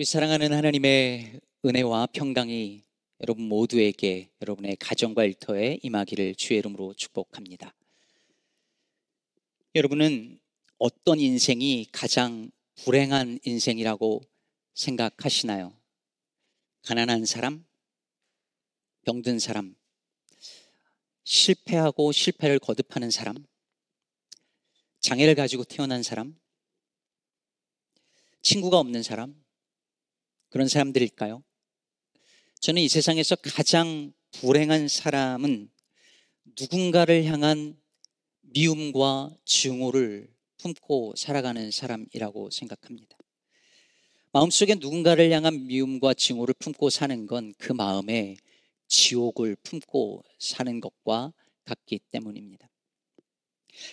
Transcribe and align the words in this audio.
우리 0.00 0.06
사랑하는 0.06 0.54
하나님의 0.54 1.42
은혜와 1.62 2.06
평강이 2.14 2.82
여러분 3.20 3.44
모두에게 3.44 4.30
여러분의 4.40 4.76
가정과 4.76 5.24
일터에 5.24 5.78
임하기를 5.82 6.36
주의 6.36 6.58
이름으로 6.58 6.94
축복합니다. 6.94 7.74
여러분은 9.74 10.40
어떤 10.78 11.20
인생이 11.20 11.88
가장 11.92 12.50
불행한 12.76 13.40
인생이라고 13.44 14.22
생각하시나요? 14.72 15.78
가난한 16.84 17.26
사람, 17.26 17.66
병든 19.04 19.38
사람, 19.38 19.76
실패하고 21.24 22.10
실패를 22.10 22.58
거듭하는 22.58 23.10
사람, 23.10 23.36
장애를 25.00 25.34
가지고 25.34 25.64
태어난 25.64 26.02
사람, 26.02 26.40
친구가 28.40 28.78
없는 28.78 29.02
사람, 29.02 29.38
그런 30.50 30.68
사람들일까요? 30.68 31.42
저는 32.60 32.82
이 32.82 32.88
세상에서 32.88 33.36
가장 33.36 34.12
불행한 34.32 34.88
사람은 34.88 35.70
누군가를 36.60 37.24
향한 37.24 37.76
미움과 38.42 39.30
증오를 39.44 40.28
품고 40.58 41.14
살아가는 41.16 41.70
사람이라고 41.70 42.50
생각합니다. 42.50 43.16
마음속에 44.32 44.76
누군가를 44.76 45.30
향한 45.32 45.66
미움과 45.66 46.14
증오를 46.14 46.54
품고 46.58 46.90
사는 46.90 47.26
건 47.26 47.52
그 47.58 47.72
마음에 47.72 48.36
지옥을 48.88 49.56
품고 49.62 50.22
사는 50.38 50.80
것과 50.80 51.32
같기 51.64 52.00
때문입니다. 52.10 52.69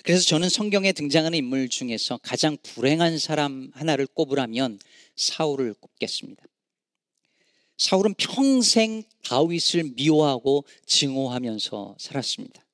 그래서 0.03 0.23
저는 0.23 0.49
성경에 0.49 0.91
등장하는 0.91 1.37
인물 1.37 1.69
중에서 1.69 2.19
가장 2.23 2.57
불행한 2.61 3.17
사람 3.19 3.71
하나를 3.73 4.07
꼽으라면 4.07 4.79
사울을 5.15 5.73
꼽겠습니다. 5.73 6.43
사울은 7.77 8.15
평생 8.15 9.03
다윗을 9.23 9.91
미워하고 9.95 10.65
증오하면서 10.85 11.95
살았습니다. 11.99 12.65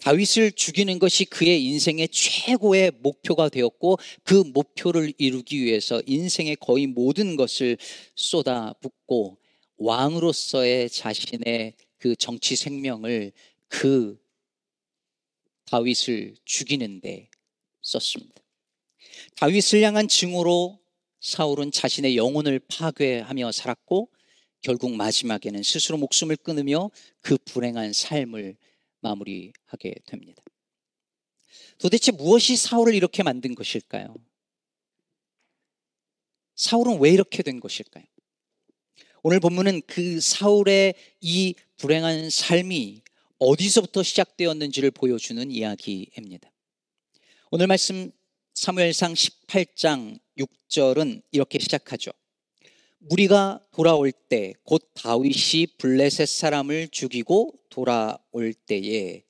다윗을 0.00 0.52
죽이는 0.52 0.98
것이 0.98 1.24
그의 1.24 1.64
인생의 1.64 2.08
최고의 2.08 2.92
목표가 3.00 3.48
되었고 3.48 3.98
그 4.24 4.34
목표를 4.34 5.12
이루기 5.16 5.62
위해서 5.62 6.02
인생의 6.06 6.56
거의 6.56 6.86
모든 6.86 7.36
것을 7.36 7.78
쏟아붓고 8.14 9.38
왕으로서의 9.78 10.90
자신의 10.90 11.74
그 11.98 12.16
정치 12.16 12.56
생명을 12.56 13.32
그 13.68 14.18
다윗을 15.70 16.34
죽이는데 16.44 17.30
썼습니다. 17.82 18.42
다윗을 19.36 19.82
향한 19.82 20.08
증오로 20.08 20.80
사울은 21.20 21.70
자신의 21.70 22.16
영혼을 22.16 22.58
파괴하며 22.58 23.52
살았고 23.52 24.10
결국 24.62 24.92
마지막에는 24.92 25.62
스스로 25.62 25.96
목숨을 25.98 26.36
끊으며 26.36 26.90
그 27.20 27.38
불행한 27.38 27.92
삶을 27.92 28.56
마무리하게 29.00 29.94
됩니다. 30.06 30.42
도대체 31.78 32.10
무엇이 32.10 32.56
사울을 32.56 32.94
이렇게 32.94 33.22
만든 33.22 33.54
것일까요? 33.54 34.14
사울은 36.56 36.98
왜 36.98 37.10
이렇게 37.10 37.42
된 37.44 37.60
것일까요? 37.60 38.04
오늘 39.22 39.38
본문은 39.38 39.82
그 39.86 40.20
사울의 40.20 40.94
이 41.20 41.54
불행한 41.76 42.28
삶이 42.28 43.02
어디서부터 43.40 44.02
시작되었는지를 44.02 44.90
보여주는 44.90 45.50
이야기입니다. 45.50 46.52
오늘 47.50 47.68
말씀 47.68 48.12
사무엘상 48.52 49.14
18장 49.14 50.20
6절은 50.36 51.22
이렇게 51.32 51.58
시작하죠. 51.58 52.10
무리가 52.98 53.64
돌아올 53.72 54.12
때 54.12 54.52
곧 54.64 54.90
다윗이 54.92 55.68
블레셋 55.78 56.28
사람을 56.28 56.88
죽이고 56.88 57.54
돌아올 57.70 58.52
때에 58.66 59.24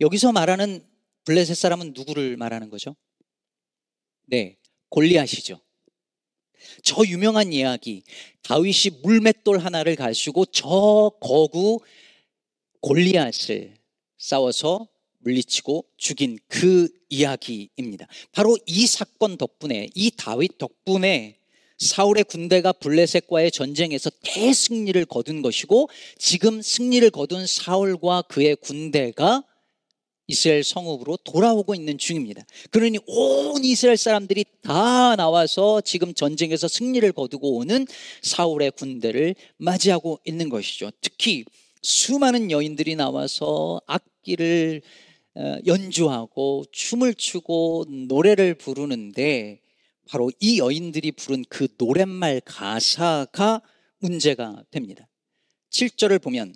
여기서 0.00 0.32
말하는 0.32 0.82
블레셋 1.24 1.54
사람은 1.54 1.92
누구를 1.94 2.38
말하는 2.38 2.70
거죠? 2.70 2.96
네, 4.24 4.56
골리앗이죠. 4.88 5.60
저 6.82 7.04
유명한 7.06 7.52
이야기 7.52 8.02
다윗이 8.44 9.02
물맷돌 9.02 9.58
하나를 9.58 9.94
가지고 9.96 10.46
저 10.46 11.12
거구 11.20 11.80
골리앗을 12.80 13.74
싸워서 14.18 14.88
물리치고 15.18 15.84
죽인 15.96 16.38
그 16.48 16.88
이야기입니다. 17.08 18.06
바로 18.32 18.56
이 18.66 18.86
사건 18.86 19.36
덕분에 19.36 19.88
이 19.94 20.10
다윗 20.16 20.58
덕분에 20.58 21.36
사울의 21.78 22.24
군대가 22.24 22.72
블레셋과의 22.72 23.50
전쟁에서 23.50 24.10
대승리를 24.22 25.02
거둔 25.06 25.40
것이고 25.40 25.88
지금 26.18 26.60
승리를 26.60 27.08
거둔 27.10 27.46
사울과 27.46 28.22
그의 28.22 28.56
군대가 28.56 29.42
이스라엘 30.26 30.62
성읍으로 30.62 31.18
돌아오고 31.24 31.74
있는 31.74 31.98
중입니다. 31.98 32.42
그러니 32.70 32.98
온 33.06 33.64
이스라엘 33.64 33.96
사람들이 33.96 34.44
다 34.62 35.16
나와서 35.16 35.80
지금 35.80 36.14
전쟁에서 36.14 36.68
승리를 36.68 37.10
거두고 37.12 37.56
오는 37.56 37.86
사울의 38.22 38.72
군대를 38.72 39.34
맞이하고 39.56 40.20
있는 40.24 40.48
것이죠. 40.48 40.92
특히 41.00 41.44
수많은 41.82 42.50
여인들이 42.50 42.96
나와서 42.96 43.80
악기를 43.86 44.82
어, 45.34 45.56
연주하고 45.64 46.64
춤을 46.72 47.14
추고 47.14 47.86
노래를 48.08 48.54
부르는데 48.54 49.60
바로 50.08 50.30
이 50.40 50.58
여인들이 50.58 51.12
부른 51.12 51.44
그 51.48 51.68
노랫말 51.78 52.40
가사가 52.44 53.62
문제가 53.98 54.64
됩니다. 54.70 55.08
7절을 55.70 56.20
보면 56.20 56.54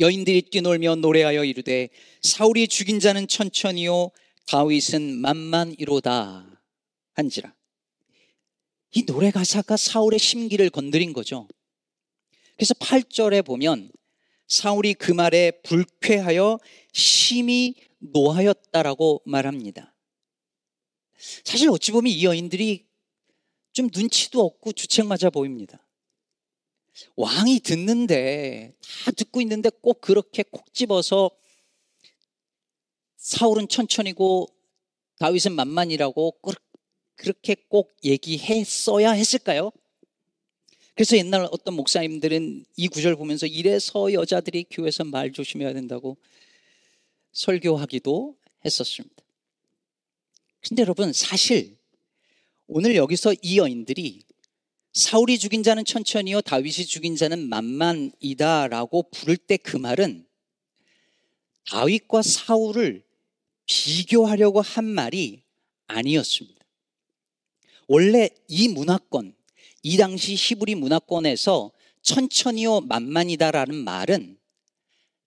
여인들이 0.00 0.42
뛰놀며 0.50 0.96
노래하여 0.96 1.44
이르되 1.44 1.88
사울이 2.22 2.68
죽인 2.68 2.98
자는 2.98 3.28
천천히요 3.28 4.10
다윗은 4.46 5.16
만만이로다 5.18 6.60
한지라. 7.14 7.54
이 8.92 9.06
노래 9.06 9.30
가사가 9.30 9.76
사울의 9.76 10.18
심기를 10.18 10.70
건드린 10.70 11.12
거죠. 11.12 11.48
그래서 12.56 12.74
8절에 12.74 13.44
보면 13.44 13.90
사울이 14.48 14.94
그 14.94 15.12
말에 15.12 15.50
불쾌하여 15.62 16.58
심히 16.92 17.74
노하였다라고 17.98 19.22
말합니다. 19.24 19.94
사실 21.44 21.68
어찌 21.70 21.92
보면 21.92 22.12
이 22.12 22.24
여인들이 22.24 22.86
좀 23.72 23.88
눈치도 23.94 24.40
없고 24.44 24.72
주책 24.72 25.06
맞아 25.06 25.30
보입니다. 25.30 25.86
왕이 27.16 27.60
듣는데 27.60 28.74
다 29.04 29.10
듣고 29.10 29.40
있는데 29.42 29.70
꼭 29.82 30.00
그렇게 30.00 30.42
콕 30.44 30.72
집어서 30.72 31.30
사울은 33.16 33.68
천천히고 33.68 34.48
다윗은 35.18 35.52
만만이라고 35.52 36.38
그렇게 37.16 37.56
꼭 37.68 37.96
얘기했어야 38.04 39.10
했을까요? 39.10 39.72
그래서 40.96 41.16
옛날 41.18 41.46
어떤 41.52 41.74
목사님들은 41.74 42.64
이 42.76 42.88
구절 42.88 43.16
보면서 43.16 43.46
이래서 43.46 44.12
여자들이 44.12 44.64
교회에서 44.70 45.04
말 45.04 45.30
조심해야 45.30 45.74
된다고 45.74 46.16
설교하기도 47.32 48.34
했었습니다. 48.64 49.14
근데 50.66 50.80
여러분 50.80 51.12
사실 51.12 51.76
오늘 52.66 52.96
여기서 52.96 53.34
이 53.42 53.58
여인들이 53.58 54.22
사울이 54.94 55.38
죽인 55.38 55.62
자는 55.62 55.84
천천히요 55.84 56.40
다윗이 56.40 56.86
죽인 56.86 57.14
자는 57.14 57.46
만만이다라고 57.46 59.10
부를 59.10 59.36
때 59.36 59.58
그 59.58 59.76
말은 59.76 60.26
다윗과 61.66 62.22
사울을 62.22 63.04
비교하려고 63.66 64.62
한 64.62 64.84
말이 64.86 65.42
아니었습니다. 65.88 66.64
원래 67.88 68.30
이 68.48 68.68
문화권, 68.68 69.34
이 69.88 69.96
당시 69.98 70.34
히브리 70.34 70.74
문화권에서 70.74 71.70
천천히요 72.02 72.80
만만이다라는 72.80 73.76
말은 73.76 74.36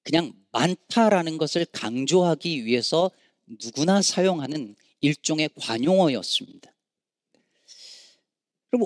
그냥 0.04 0.34
많다라는 0.52 1.38
것을 1.38 1.66
강조하기 1.72 2.66
위해서 2.66 3.10
누구나 3.46 4.02
사용하는 4.02 4.76
일종의 5.00 5.50
관용어였습니다. 5.56 6.74
그럼 8.70 8.86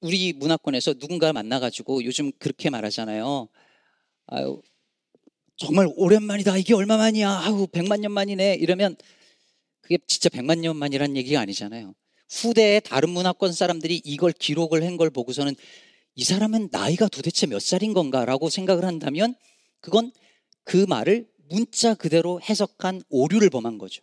우리 0.00 0.32
문화권에서 0.32 0.94
누군가 0.94 1.32
만나가지고 1.32 2.04
요즘 2.04 2.32
그렇게 2.40 2.68
말하잖아요. 2.68 3.48
아유, 4.26 4.60
정말 5.54 5.86
오랜만이다. 5.94 6.56
이게 6.56 6.74
얼마 6.74 6.96
만이야. 6.96 7.30
아우, 7.30 7.68
백만 7.68 8.00
년 8.00 8.10
만이네. 8.10 8.56
이러면 8.56 8.96
그게 9.82 9.98
진짜 10.08 10.28
백만 10.28 10.60
년 10.60 10.74
만이란 10.74 11.16
얘기가 11.16 11.38
아니잖아요. 11.38 11.94
후대에 12.32 12.80
다른 12.80 13.10
문화권 13.10 13.52
사람들이 13.52 14.00
이걸 14.04 14.32
기록을 14.32 14.84
한 14.84 14.96
걸 14.96 15.10
보고서는 15.10 15.54
이 16.14 16.24
사람은 16.24 16.68
나이가 16.70 17.08
도대체 17.08 17.46
몇 17.46 17.60
살인 17.60 17.92
건가라고 17.94 18.50
생각을 18.50 18.84
한다면 18.84 19.34
그건 19.80 20.12
그 20.64 20.84
말을 20.88 21.28
문자 21.48 21.94
그대로 21.94 22.40
해석한 22.40 23.02
오류를 23.08 23.50
범한 23.50 23.78
거죠. 23.78 24.02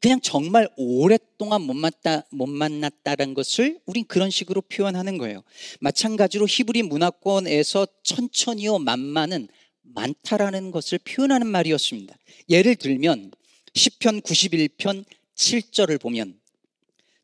그냥 0.00 0.20
정말 0.20 0.68
오랫동안 0.76 1.62
못 1.62 1.74
만났다, 1.74 2.24
못 2.30 2.46
만났다는 2.46 3.34
것을 3.34 3.80
우린 3.84 4.04
그런 4.06 4.30
식으로 4.30 4.60
표현하는 4.62 5.18
거예요. 5.18 5.42
마찬가지로 5.80 6.46
히브리 6.48 6.84
문화권에서 6.84 7.86
천천히요 8.02 8.78
만만은 8.78 9.48
많다라는 9.82 10.70
것을 10.70 10.98
표현하는 10.98 11.46
말이었습니다. 11.46 12.16
예를 12.48 12.76
들면 12.76 13.32
10편 13.74 14.22
91편 14.22 15.04
7절을 15.34 16.00
보면 16.00 16.41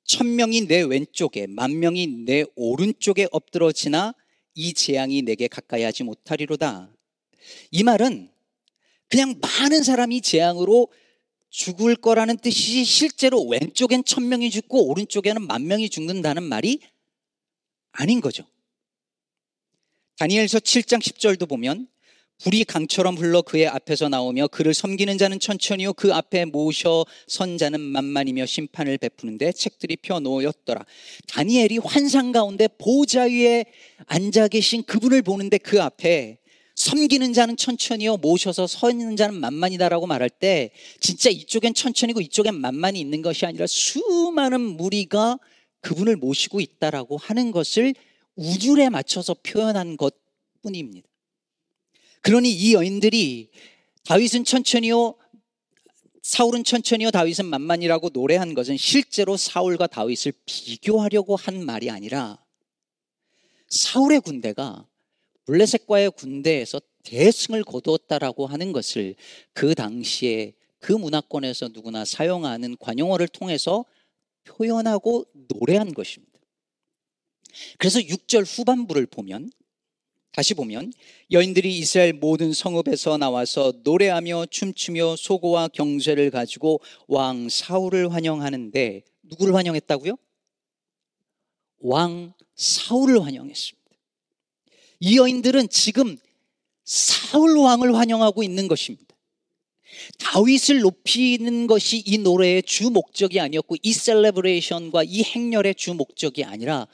천 0.08 0.36
명이 0.36 0.62
내 0.62 0.80
왼쪽에 0.80 1.46
만 1.46 1.78
명이 1.80 2.06
내 2.24 2.44
오른쪽에 2.56 3.28
엎드러지나 3.30 4.14
이 4.54 4.72
재앙이 4.72 5.20
내게 5.20 5.48
가까이 5.48 5.82
하지 5.82 6.02
못하리로다. 6.02 6.90
이 7.70 7.82
말은 7.82 8.30
그냥 9.08 9.38
많은 9.40 9.82
사람이 9.82 10.22
재앙으로 10.22 10.88
죽을 11.50 11.94
거라는 11.94 12.38
뜻이 12.38 12.84
실제로 12.84 13.46
왼쪽엔 13.46 14.04
천 14.04 14.28
명이 14.28 14.50
죽고 14.50 14.88
오른쪽에는 14.88 15.46
만 15.46 15.66
명이 15.66 15.90
죽는다는 15.90 16.42
말이 16.42 16.80
아닌 17.92 18.22
거죠. 18.22 18.46
다니엘서 20.16 20.60
7장 20.60 21.02
10절도 21.02 21.46
보면 21.50 21.86
불이 22.42 22.64
강처럼 22.64 23.16
흘러 23.16 23.42
그의 23.42 23.66
앞에서 23.66 24.08
나오며 24.08 24.46
그를 24.48 24.72
섬기는 24.72 25.18
자는 25.18 25.40
천천히요 25.40 25.94
그 25.94 26.14
앞에 26.14 26.44
모셔 26.44 27.04
선 27.26 27.58
자는 27.58 27.80
만만이며 27.80 28.46
심판을 28.46 28.96
베푸는데 28.98 29.50
책들이 29.52 29.96
펴놓였더라. 29.96 30.84
다니엘이 31.26 31.78
환상 31.78 32.30
가운데 32.30 32.68
보좌 32.78 33.22
위에 33.22 33.64
앉아 34.06 34.48
계신 34.48 34.84
그분을 34.84 35.22
보는데 35.22 35.58
그 35.58 35.82
앞에 35.82 36.38
섬기는 36.76 37.32
자는 37.32 37.56
천천히요 37.56 38.18
모셔서 38.18 38.68
서 38.68 38.88
있는 38.88 39.16
자는 39.16 39.34
만만이다라고 39.40 40.06
말할 40.06 40.30
때 40.30 40.70
진짜 41.00 41.30
이쪽엔 41.30 41.74
천천히고 41.74 42.20
이쪽엔 42.20 42.54
만만이 42.54 43.00
있는 43.00 43.20
것이 43.20 43.46
아니라 43.46 43.66
수많은 43.66 44.60
무리가 44.60 45.40
그분을 45.80 46.14
모시고 46.14 46.60
있다라고 46.60 47.16
하는 47.16 47.50
것을 47.50 47.94
우줄에 48.36 48.90
맞춰서 48.90 49.34
표현한 49.42 49.96
것 49.96 50.14
뿐입니다. 50.62 51.07
그러니 52.22 52.50
이 52.50 52.74
여인들이 52.74 53.50
다윗은 54.04 54.44
천천히요 54.44 55.14
사울은 56.22 56.64
천천히요 56.64 57.10
다윗은 57.10 57.46
만만이라고 57.46 58.10
노래한 58.12 58.54
것은 58.54 58.76
실제로 58.76 59.36
사울과 59.36 59.86
다윗을 59.86 60.32
비교하려고 60.44 61.36
한 61.36 61.64
말이 61.64 61.90
아니라 61.90 62.38
사울의 63.68 64.20
군대가 64.20 64.86
블레셋과의 65.46 66.10
군대에서 66.12 66.80
대승을 67.04 67.64
거두었다라고 67.64 68.46
하는 68.46 68.72
것을 68.72 69.14
그 69.54 69.74
당시에 69.74 70.52
그 70.78 70.92
문화권에서 70.92 71.68
누구나 71.68 72.04
사용하는 72.04 72.76
관용어를 72.78 73.28
통해서 73.28 73.84
표현하고 74.44 75.24
노래한 75.48 75.94
것입니다. 75.94 76.38
그래서 77.78 78.00
6절 78.00 78.44
후반부를 78.46 79.06
보면 79.06 79.50
다시 80.32 80.54
보면 80.54 80.92
여인들이 81.30 81.78
이스라엘 81.78 82.12
모든 82.12 82.52
성읍에서 82.52 83.18
나와서 83.18 83.72
노래하며 83.82 84.46
춤추며 84.50 85.16
소고와 85.16 85.68
경쇠를 85.68 86.30
가지고 86.30 86.80
왕 87.06 87.48
사울을 87.48 88.12
환영하는데 88.12 89.02
누구를 89.22 89.54
환영했다고요? 89.54 90.16
왕 91.80 92.34
사울을 92.54 93.24
환영했습니다. 93.24 93.78
이 95.00 95.16
여인들은 95.16 95.68
지금 95.70 96.16
사울 96.84 97.56
왕을 97.58 97.94
환영하고 97.94 98.42
있는 98.42 98.68
것입니다. 98.68 99.08
다윗을 100.18 100.80
높이는 100.80 101.66
것이 101.66 102.02
이 102.04 102.18
노래의 102.18 102.62
주 102.62 102.90
목적이 102.90 103.40
아니었고 103.40 103.76
이 103.82 103.92
셀레브레이션과 103.92 105.04
이 105.04 105.22
행렬의 105.22 105.74
주 105.74 105.94
목적이 105.94 106.44
아니라 106.44 106.86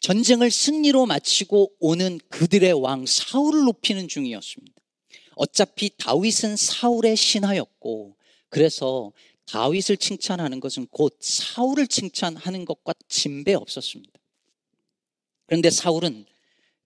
전쟁을 0.00 0.50
승리로 0.50 1.06
마치고 1.06 1.72
오는 1.78 2.18
그들의 2.28 2.72
왕 2.74 3.06
사울을 3.06 3.64
높이는 3.64 4.08
중이었습니다. 4.08 4.74
어차피 5.36 5.90
다윗은 5.96 6.56
사울의 6.56 7.16
신하였고 7.16 8.16
그래서 8.48 9.12
다윗을 9.46 9.96
칭찬하는 9.96 10.60
것은 10.60 10.86
곧 10.90 11.16
사울을 11.20 11.86
칭찬하는 11.86 12.64
것과 12.64 12.94
진배 13.08 13.54
없었습니다. 13.54 14.12
그런데 15.46 15.70
사울은 15.70 16.26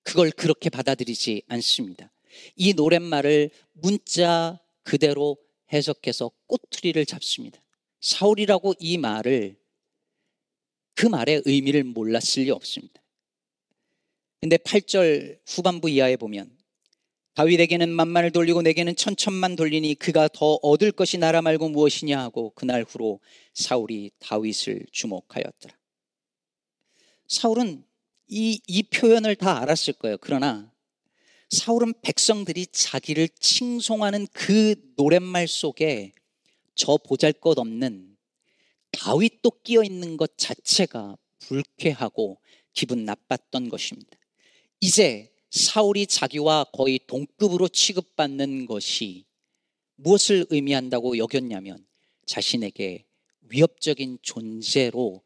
그걸 0.03 0.31
그렇게 0.31 0.69
받아들이지 0.69 1.43
않습니다. 1.49 2.13
이 2.57 2.75
노랫말을 2.75 3.51
문자 3.73 4.61
그대로 4.83 5.39
해석해서 5.73 6.31
꼬투리를 6.47 7.05
잡습니다. 7.07 7.61
사울이라고 8.01 8.75
이 8.79 8.99
말을 8.99 9.60
그 11.01 11.07
말의 11.07 11.41
의미를 11.47 11.83
몰랐을 11.83 12.45
리 12.45 12.51
없습니다. 12.51 13.01
근데 14.39 14.59
8절 14.59 15.39
후반부 15.47 15.89
이하에 15.89 16.17
보면 16.17 16.55
다윗에게는 17.33 17.89
만만을 17.89 18.33
돌리고 18.33 18.61
내게는 18.61 18.97
천천만 18.97 19.57
돌리니 19.57 19.95
그가 19.95 20.29
더 20.29 20.59
얻을 20.61 20.93
것이 20.93 21.17
나라 21.17 21.41
말고 21.41 21.71
무엇이냐 21.71 22.21
하고 22.21 22.53
그날 22.55 22.85
후로 22.87 23.21
사울이 23.55 24.11
다윗을 24.19 24.85
주목하였더라. 24.93 25.75
사울은 27.29 27.83
이, 28.29 28.61
이 28.67 28.83
표현을 28.83 29.37
다 29.37 29.63
알았을 29.63 29.95
거예요. 29.95 30.19
그러나 30.21 30.71
사울은 31.49 31.95
백성들이 32.03 32.67
자기를 32.73 33.31
칭송하는 33.41 34.27
그 34.35 34.75
노랫말 34.99 35.49
속에 35.49 36.13
저 36.75 36.99
보잘 36.99 37.33
것 37.33 37.59
없는 37.59 38.10
다윗도 38.93 39.63
끼어 39.63 39.83
있는 39.83 40.17
것 40.17 40.37
자체가 40.37 41.17
불쾌하고 41.41 42.41
기분 42.73 43.05
나빴던 43.05 43.69
것입니다. 43.69 44.19
이제 44.81 45.33
사울이 45.51 46.07
자기와 46.07 46.65
거의 46.73 47.01
동급으로 47.07 47.69
취급받는 47.69 48.67
것이 48.67 49.25
무엇을 49.97 50.47
의미한다고 50.51 51.19
여겼냐면 51.19 51.85
자신에게 52.27 53.05
위협적인 53.43 54.19
존재로 54.23 55.23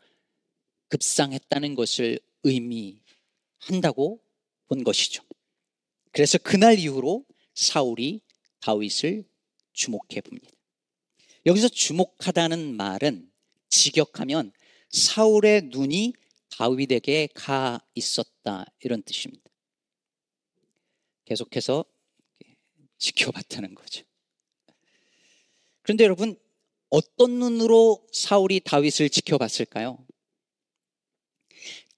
급상했다는 0.89 1.75
것을 1.75 2.19
의미한다고 2.43 4.21
본 4.67 4.85
것이죠. 4.85 5.23
그래서 6.11 6.39
그날 6.39 6.79
이후로 6.79 7.25
사울이 7.55 8.21
다윗을 8.61 9.25
주목해 9.73 10.21
봅니다. 10.23 10.51
여기서 11.47 11.69
주목하다는 11.69 12.77
말은 12.77 13.31
직역하면 13.75 14.53
사울의 14.91 15.63
눈이 15.73 16.15
다윗에게 16.51 17.29
가 17.35 17.81
있었다 17.95 18.65
이런 18.81 19.03
뜻입니다. 19.03 19.51
계속해서 21.25 21.85
지켜봤다는 22.99 23.75
거죠. 23.75 24.05
그런데 25.83 26.05
여러분 26.05 26.39
어떤 26.89 27.39
눈으로 27.39 28.07
사울이 28.13 28.61
다윗을 28.61 29.11
지켜봤을까요? 29.11 30.07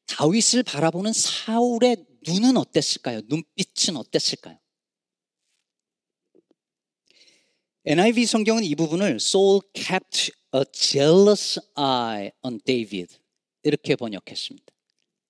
다윗을 0.06 0.62
바라보는 0.62 1.12
사울의 1.12 2.06
눈은 2.26 2.56
어땠을까요? 2.56 3.20
눈빛은 3.26 3.96
어땠을까요? 3.96 4.58
NIV 7.88 8.26
성경은 8.26 8.64
이 8.64 8.74
부분을 8.74 9.18
Saul 9.20 9.60
kept 9.72 10.32
a 10.52 10.64
jealous 10.72 11.60
eye 11.78 12.32
on 12.42 12.58
David 12.64 13.14
이렇게 13.62 13.94
번역했습니다. 13.94 14.66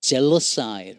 jealous 0.00 0.58
eye. 0.58 0.98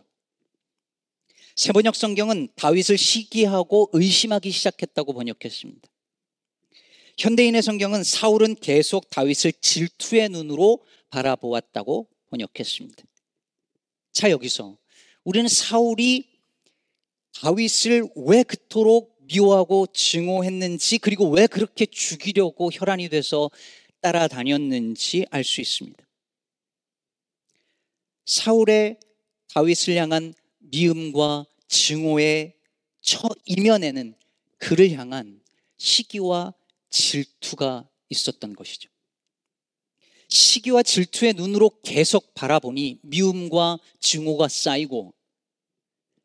세번역 1.56 1.96
성경은 1.96 2.50
다윗을 2.56 3.00
시기하고 3.00 3.90
의심하기 3.92 4.52
시작했다고 4.52 5.14
번역했습니다. 5.14 5.90
현대인의 7.18 7.64
성경은 7.64 8.04
사울은 8.04 8.54
계속 8.54 9.10
다윗을 9.10 9.54
질투의 9.54 10.30
눈으로 10.30 10.86
바라보았다고 11.10 12.08
번역했습니다. 12.30 13.04
자, 14.12 14.30
여기서 14.30 14.78
우리는 15.24 15.48
사울이 15.48 16.30
다윗을 17.34 18.10
왜 18.16 18.44
그토록 18.44 19.17
미워하고 19.28 19.88
증오했는지 19.94 20.98
그리고 21.00 21.30
왜 21.30 21.48
그렇게 21.48 21.86
죽이려고 21.86 22.70
혈안이 22.72 23.10
돼서 23.10 23.50
따라다녔는지 24.02 25.26
알 25.30 25.44
수 25.44 25.62
있습니다. 25.62 26.06
사울의 28.26 29.00
다윗을 29.54 29.96
향한 29.96 30.34
미움과 30.60 31.46
증오의 31.68 32.56
처 33.02 33.30
이면에는 33.46 34.16
그를 34.58 34.92
향한 34.92 35.42
시기와 35.78 36.54
질투가 36.90 37.90
있었던 38.10 38.54
것이죠. 38.54 38.90
시기와 40.30 40.84
질투의 40.84 41.34
눈으로 41.34 41.72
계속 41.84 42.34
바라보니 42.34 43.00
미움과 43.04 43.80
증오가 44.00 44.48
쌓이고 44.50 45.14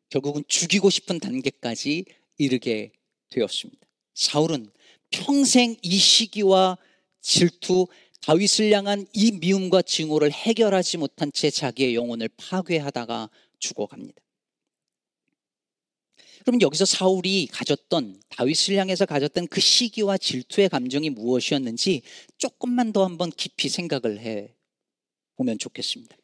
결국은 0.09 0.43
죽이고 0.47 0.89
싶은 0.89 1.19
단계까지 1.19 2.05
이르게 2.37 2.91
되었습니다. 3.29 3.87
사울은 4.13 4.71
평생 5.11 5.75
이 5.81 5.97
시기와 5.97 6.77
질투, 7.21 7.87
다윗을 8.21 8.71
향한 8.71 9.05
이 9.13 9.31
미움과 9.31 9.81
증오를 9.81 10.31
해결하지 10.31 10.97
못한 10.97 11.31
채 11.33 11.49
자기의 11.49 11.95
영혼을 11.95 12.29
파괴하다가 12.37 13.29
죽어갑니다. 13.59 14.21
그러면 16.43 16.61
여기서 16.61 16.85
사울이 16.85 17.47
가졌던 17.51 18.21
다윗을 18.29 18.75
향해서 18.75 19.05
가졌던 19.05 19.47
그 19.47 19.61
시기와 19.61 20.17
질투의 20.17 20.69
감정이 20.69 21.09
무엇이었는지 21.09 22.01
조금만 22.37 22.91
더 22.91 23.05
한번 23.05 23.29
깊이 23.29 23.69
생각을 23.69 24.19
해 24.19 24.53
보면 25.35 25.57
좋겠습니다. 25.57 26.17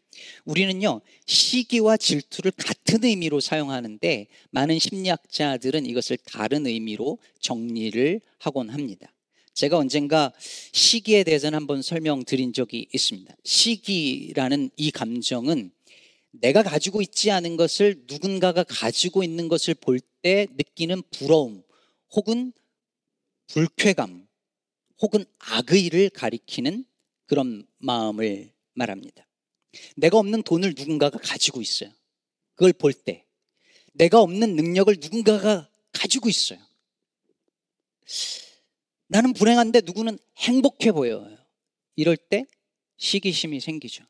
우리는요, 0.46 1.02
시기와 1.26 1.98
질투를 1.98 2.52
같은 2.52 3.04
의미로 3.04 3.40
사용하는데 3.40 4.28
많은 4.52 4.80
심리학자들은 4.80 5.86
이것을 5.86 6.18
다른 6.18 6.66
의미로 6.66 7.20
정리를 7.40 8.22
하곤 8.40 8.70
합니다. 8.70 9.14
제가 9.54 9.78
언젠가 9.78 10.32
시기에 10.72 11.24
대해서는 11.24 11.58
한번 11.58 11.82
설명드린 11.82 12.54
적이 12.54 12.88
있습니다. 12.94 13.36
시기라는 13.44 14.70
이 14.78 14.92
감정은 14.92 15.72
내가 16.32 16.64
가지고 16.64 17.02
있지 17.02 17.32
않은 17.32 17.58
것을 17.58 18.04
누군가가 18.08 18.64
가지고 18.64 19.24
있는 19.24 19.48
것을 19.48 19.74
볼 19.74 20.00
때 20.22 20.48
느끼는 20.52 21.02
부러움 21.12 21.64
혹은 22.12 22.52
불쾌감 23.48 24.28
혹은 25.02 25.24
악의를 25.40 26.10
가리키는 26.10 26.86
그런 27.26 27.66
마음을 27.78 28.52
말합니다. 28.74 29.26
내가 29.96 30.18
없는 30.18 30.44
돈을 30.44 30.74
누군가가 30.78 31.18
가지고 31.20 31.62
있어요. 31.62 31.92
그걸 32.56 32.74
볼 32.74 32.94
때. 32.94 33.26
내가 33.94 34.22
없는 34.22 34.56
능력을 34.56 34.96
누군가가 35.00 35.70
가지고 35.92 36.30
있어요. 36.30 36.60
나는 39.08 39.34
불행한데 39.34 39.82
누구는 39.82 40.18
행복해 40.38 40.92
보여요. 40.92 41.38
이럴 41.96 42.16
때 42.16 42.46
시기심이 42.98 43.60
생기죠. 43.60 44.06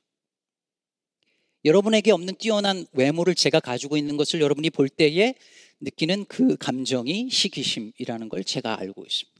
여러분에게 1.65 2.11
없는 2.11 2.35
뛰어난 2.35 2.85
외모를 2.93 3.35
제가 3.35 3.59
가지고 3.59 3.97
있는 3.97 4.17
것을 4.17 4.41
여러분이 4.41 4.69
볼 4.69 4.89
때에 4.89 5.35
느끼는 5.81 6.25
그 6.25 6.55
감정이 6.57 7.29
시기심이라는 7.29 8.29
걸 8.29 8.43
제가 8.43 8.79
알고 8.79 9.05
있습니다. 9.05 9.39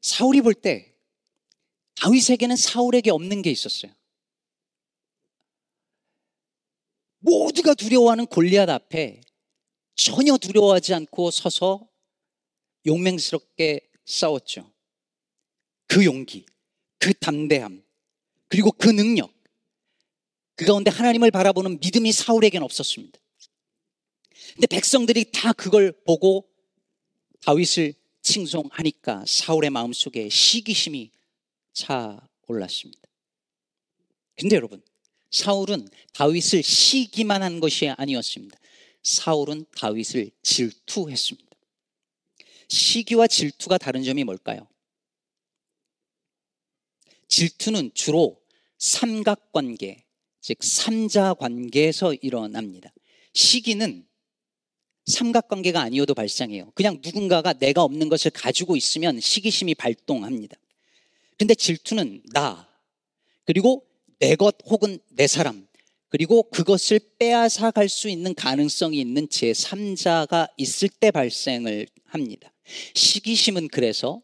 사울이 0.00 0.42
볼 0.42 0.54
때 0.54 0.93
다윗에게는 1.96 2.56
사울에게 2.56 3.10
없는 3.10 3.42
게 3.42 3.50
있었어요. 3.50 3.92
모두가 7.18 7.74
두려워하는 7.74 8.26
골리앗 8.26 8.68
앞에 8.68 9.20
전혀 9.96 10.36
두려워하지 10.36 10.94
않고 10.94 11.30
서서 11.30 11.88
용맹스럽게 12.86 13.80
싸웠죠. 14.04 14.70
그 15.86 16.04
용기, 16.04 16.44
그 16.98 17.14
담대함, 17.14 17.82
그리고 18.48 18.70
그 18.72 18.88
능력, 18.88 19.32
그 20.56 20.64
가운데 20.64 20.90
하나님을 20.90 21.30
바라보는 21.30 21.80
믿음이 21.80 22.12
사울에게는 22.12 22.64
없었습니다. 22.64 23.18
근데 24.54 24.66
백성들이 24.66 25.32
다 25.32 25.52
그걸 25.52 25.92
보고 26.04 26.48
다윗을 27.42 27.94
칭송하니까 28.22 29.24
사울의 29.26 29.70
마음속에 29.70 30.28
시기심이 30.28 31.10
차 31.74 32.26
올랐습니다. 32.46 33.02
근데 34.36 34.56
여러분, 34.56 34.82
사울은 35.30 35.88
다윗을 36.14 36.62
시기만 36.62 37.42
한 37.42 37.60
것이 37.60 37.88
아니었습니다. 37.88 38.56
사울은 39.02 39.66
다윗을 39.76 40.30
질투했습니다. 40.42 41.50
시기와 42.68 43.26
질투가 43.26 43.76
다른 43.76 44.02
점이 44.02 44.24
뭘까요? 44.24 44.66
질투는 47.28 47.90
주로 47.94 48.40
삼각관계, 48.78 50.04
즉 50.40 50.58
삼자 50.62 51.34
관계에서 51.34 52.14
일어납니다. 52.14 52.92
시기는 53.32 54.06
삼각관계가 55.06 55.80
아니어도 55.80 56.14
발생해요. 56.14 56.70
그냥 56.74 57.00
누군가가 57.02 57.52
내가 57.54 57.82
없는 57.82 58.08
것을 58.08 58.30
가지고 58.30 58.76
있으면 58.76 59.20
시기심이 59.20 59.74
발동합니다. 59.74 60.56
근데 61.38 61.54
질투는 61.54 62.22
나, 62.32 62.68
그리고 63.44 63.86
내 64.18 64.36
것 64.36 64.56
혹은 64.66 64.98
내 65.10 65.26
사람, 65.26 65.66
그리고 66.08 66.44
그것을 66.50 67.00
빼앗아 67.18 67.72
갈 67.72 67.88
수 67.88 68.08
있는 68.08 68.34
가능성이 68.34 69.00
있는 69.00 69.26
제3자가 69.28 70.50
있을 70.56 70.88
때 70.88 71.10
발생을 71.10 71.86
합니다. 72.04 72.52
시기심은 72.94 73.68
그래서 73.68 74.22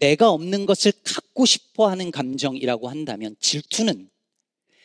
내가 0.00 0.30
없는 0.30 0.66
것을 0.66 0.92
갖고 1.04 1.46
싶어 1.46 1.88
하는 1.88 2.10
감정이라고 2.10 2.88
한다면 2.88 3.36
질투는 3.40 4.10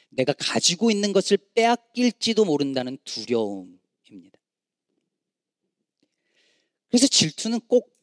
내가 0.10 0.34
가지고 0.34 0.92
있는 0.92 1.14
것을 1.14 1.38
빼앗길지도 1.56 2.46
모른다는 2.46 2.98
두려움입니다. 3.04 4.40
그래서 6.90 7.08
질투는 7.08 7.60
꼭 7.68 7.99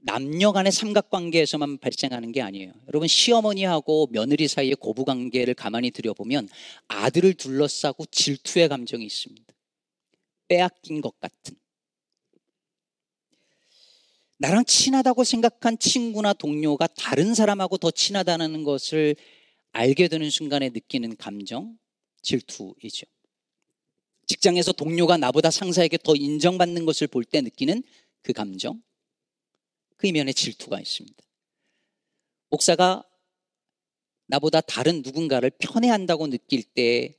남녀 0.00 0.52
간의 0.52 0.72
삼각관계에서만 0.72 1.78
발생하는 1.78 2.32
게 2.32 2.40
아니에요. 2.40 2.72
여러분, 2.88 3.08
시어머니하고 3.08 4.08
며느리 4.10 4.48
사이의 4.48 4.76
고부관계를 4.76 5.54
가만히 5.54 5.90
들여보면 5.90 6.48
아들을 6.86 7.34
둘러싸고 7.34 8.06
질투의 8.06 8.68
감정이 8.68 9.04
있습니다. 9.04 9.46
빼앗긴 10.48 11.00
것 11.00 11.18
같은. 11.20 11.56
나랑 14.38 14.64
친하다고 14.64 15.24
생각한 15.24 15.78
친구나 15.78 16.32
동료가 16.32 16.86
다른 16.86 17.34
사람하고 17.34 17.76
더 17.76 17.90
친하다는 17.90 18.62
것을 18.62 19.16
알게 19.72 20.08
되는 20.08 20.30
순간에 20.30 20.70
느끼는 20.70 21.16
감정, 21.16 21.76
질투이죠. 22.22 23.06
직장에서 24.28 24.72
동료가 24.72 25.16
나보다 25.16 25.50
상사에게 25.50 25.98
더 25.98 26.14
인정받는 26.14 26.86
것을 26.86 27.08
볼 27.08 27.24
때 27.24 27.40
느끼는 27.40 27.82
그 28.22 28.32
감정, 28.32 28.80
그 29.98 30.06
이면에 30.06 30.32
질투가 30.32 30.80
있습니다. 30.80 31.22
목사가 32.48 33.04
나보다 34.26 34.60
다른 34.62 35.02
누군가를 35.02 35.50
편애한다고 35.50 36.28
느낄 36.28 36.62
때 36.62 37.14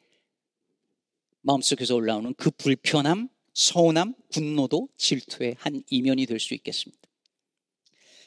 마음속에서 1.41 1.95
올라오는 1.95 2.33
그 2.36 2.50
불편함, 2.51 3.29
서운함, 3.53 4.15
분노도 4.31 4.89
질투의 4.98 5.55
한 5.59 5.83
이면이 5.89 6.25
될 6.25 6.39
수 6.39 6.53
있겠습니다. 6.53 7.00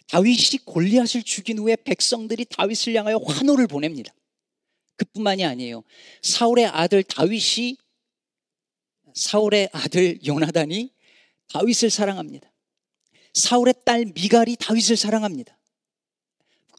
다윗이 0.09 0.65
골리앗을 0.67 1.23
죽인 1.23 1.59
후에 1.59 1.77
백성들이 1.77 2.45
다윗을 2.47 2.95
향하여 2.95 3.17
환호를 3.17 3.67
보냅니다. 3.67 4.13
그뿐만이 4.97 5.45
아니에요. 5.45 5.85
사울의 6.23 6.67
아들 6.67 7.03
다윗이 7.03 7.79
사울의 9.15 9.71
아들 9.73 10.19
요나단이 10.27 10.93
다윗을 11.49 11.89
사랑합니다. 11.89 12.52
사울의 13.35 13.75
딸 13.85 14.05
미갈이 14.15 14.57
다윗을 14.59 14.97
사랑합니다. 14.97 15.59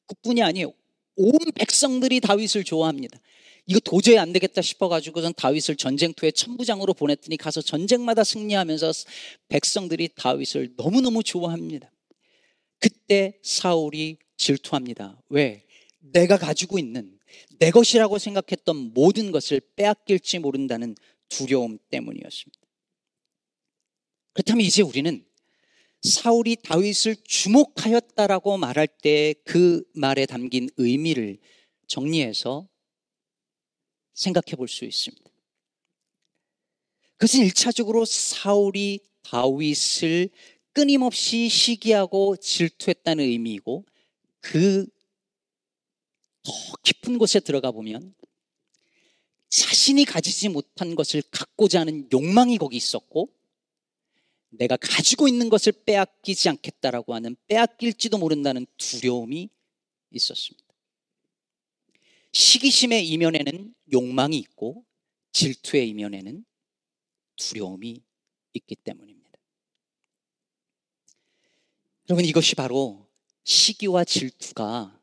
그뿐이 0.08 0.44
아니에요. 0.44 0.74
온 1.16 1.38
백성들이 1.56 2.20
다윗을 2.20 2.64
좋아합니다. 2.64 3.20
이거 3.66 3.80
도저히 3.80 4.18
안 4.18 4.34
되겠다 4.34 4.62
싶어가지고선 4.62 5.34
다윗을 5.36 5.78
전쟁터에 5.78 6.32
천부장으로 6.32 6.94
보냈더니 6.94 7.38
가서 7.38 7.62
전쟁마다 7.62 8.24
승리하면서 8.24 8.92
백성들이 9.48 10.10
다윗을 10.16 10.74
너무너무 10.76 11.24
좋아합니다. 11.24 11.90
그때 12.80 13.40
사울이 13.42 14.18
질투합니다. 14.36 15.22
왜? 15.30 15.66
내가 16.00 16.38
가지고 16.38 16.78
있는 16.78 17.18
내 17.60 17.72
것이라고 17.72 18.18
생각했던 18.18 18.94
모든 18.94 19.32
것을 19.32 19.62
빼앗길지 19.78 20.40
모른다는 20.40 20.96
두려움 21.30 21.78
때문이었습니다. 21.90 22.60
그렇다면 24.34 24.66
이제 24.66 24.82
우리는 24.82 25.26
사울이 26.04 26.58
다윗을 26.58 27.16
주목하였다라고 27.24 28.58
말할 28.58 28.88
때 28.88 29.34
그 29.46 29.84
말에 29.94 30.26
담긴 30.26 30.70
의미를 30.78 31.40
정리해서 31.88 32.68
생각해 34.14 34.56
볼 34.58 34.68
수 34.68 34.86
있습니다. 34.86 35.24
그것은 37.18 37.42
1차적으로 37.48 38.06
사울이 38.06 39.00
다윗을 39.24 40.30
끊임없이 40.74 41.50
시기하고 41.50 42.36
질투했다는 42.38 43.24
의미이고 43.24 43.86
그 44.42 44.88
더 46.44 46.52
깊은 46.84 47.18
곳에 47.18 47.40
들어가 47.40 47.72
보면 47.72 48.14
자신이 49.50 50.04
가지지 50.06 50.50
못한 50.50 50.96
것을 50.96 51.22
갖고자 51.32 51.82
하는 51.82 52.08
욕망이 52.12 52.58
거기 52.58 52.76
있었고 52.78 53.30
내가 54.58 54.78
가지고 54.78 55.28
있는 55.28 55.50
것을 55.50 55.72
빼앗기지 55.72 56.50
않겠다라고 56.50 57.14
하는 57.14 57.36
빼앗길지도 57.48 58.18
모른다는 58.18 58.66
두려움이 58.78 59.50
있었습니다. 60.12 60.64
시기심의 62.32 63.08
이면에는 63.10 63.74
욕망이 63.92 64.38
있고 64.38 64.86
질투의 65.32 65.90
이면에는 65.90 66.46
두려움이 67.36 68.02
있기 68.54 68.76
때문입니다. 68.76 69.32
여러분 72.10 72.26
이것이 72.26 72.56
바로 72.56 73.08
시기와 73.44 74.04
질투가 74.04 75.00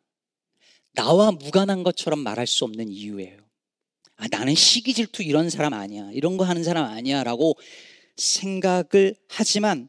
나와 0.92 1.30
무관한 1.30 1.83
것처럼 1.83 2.21
말할 2.21 2.47
수 2.47 2.64
없는 2.64 2.88
이유예요. 2.88 3.38
아, 4.16 4.28
나는 4.28 4.54
시기 4.54 4.92
질투 4.92 5.23
이런 5.23 5.49
사람 5.49 5.73
아니야. 5.73 6.11
이런 6.12 6.37
거 6.37 6.45
하는 6.45 6.62
사람 6.62 6.85
아니야. 6.85 7.25
라고 7.25 7.57
생각을 8.17 9.17
하지만 9.29 9.88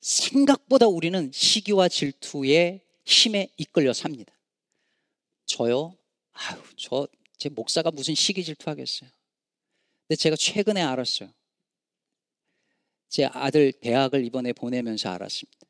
생각보다 0.00 0.86
우리는 0.86 1.30
시기와 1.32 1.88
질투의 1.88 2.82
힘에 3.04 3.48
이끌려 3.56 3.92
삽니다. 3.92 4.32
저요? 5.46 5.96
아유, 6.32 6.60
저, 6.76 7.08
제 7.38 7.48
목사가 7.48 7.90
무슨 7.90 8.14
시기 8.14 8.44
질투 8.44 8.70
하겠어요. 8.70 9.10
근데 10.06 10.16
제가 10.16 10.36
최근에 10.36 10.82
알았어요. 10.82 11.32
제 13.08 13.24
아들 13.26 13.72
대학을 13.72 14.24
이번에 14.24 14.52
보내면서 14.52 15.10
알았습니다. 15.10 15.66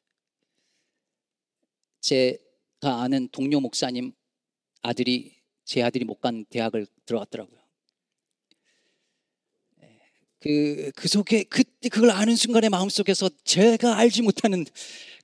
제가 2.00 3.02
아는 3.02 3.28
동료 3.28 3.60
목사님 3.60 4.12
아들이 4.82 5.34
제 5.64 5.82
아들이 5.82 6.04
못 6.04 6.20
간 6.20 6.44
대학을 6.46 6.86
들어갔더라고요. 7.06 7.60
그, 10.46 10.92
그 10.94 11.08
속에, 11.08 11.42
그때 11.42 11.88
그걸 11.88 12.10
아는 12.10 12.36
순간에 12.36 12.68
마음속에서 12.68 13.28
제가 13.42 13.96
알지 13.96 14.22
못하는 14.22 14.64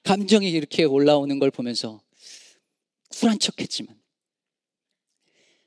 감정이 0.02 0.50
이렇게 0.50 0.82
올라오는 0.82 1.38
걸 1.38 1.52
보면서 1.52 2.02
쿨한 3.08 3.38
척 3.38 3.60
했지만 3.60 3.96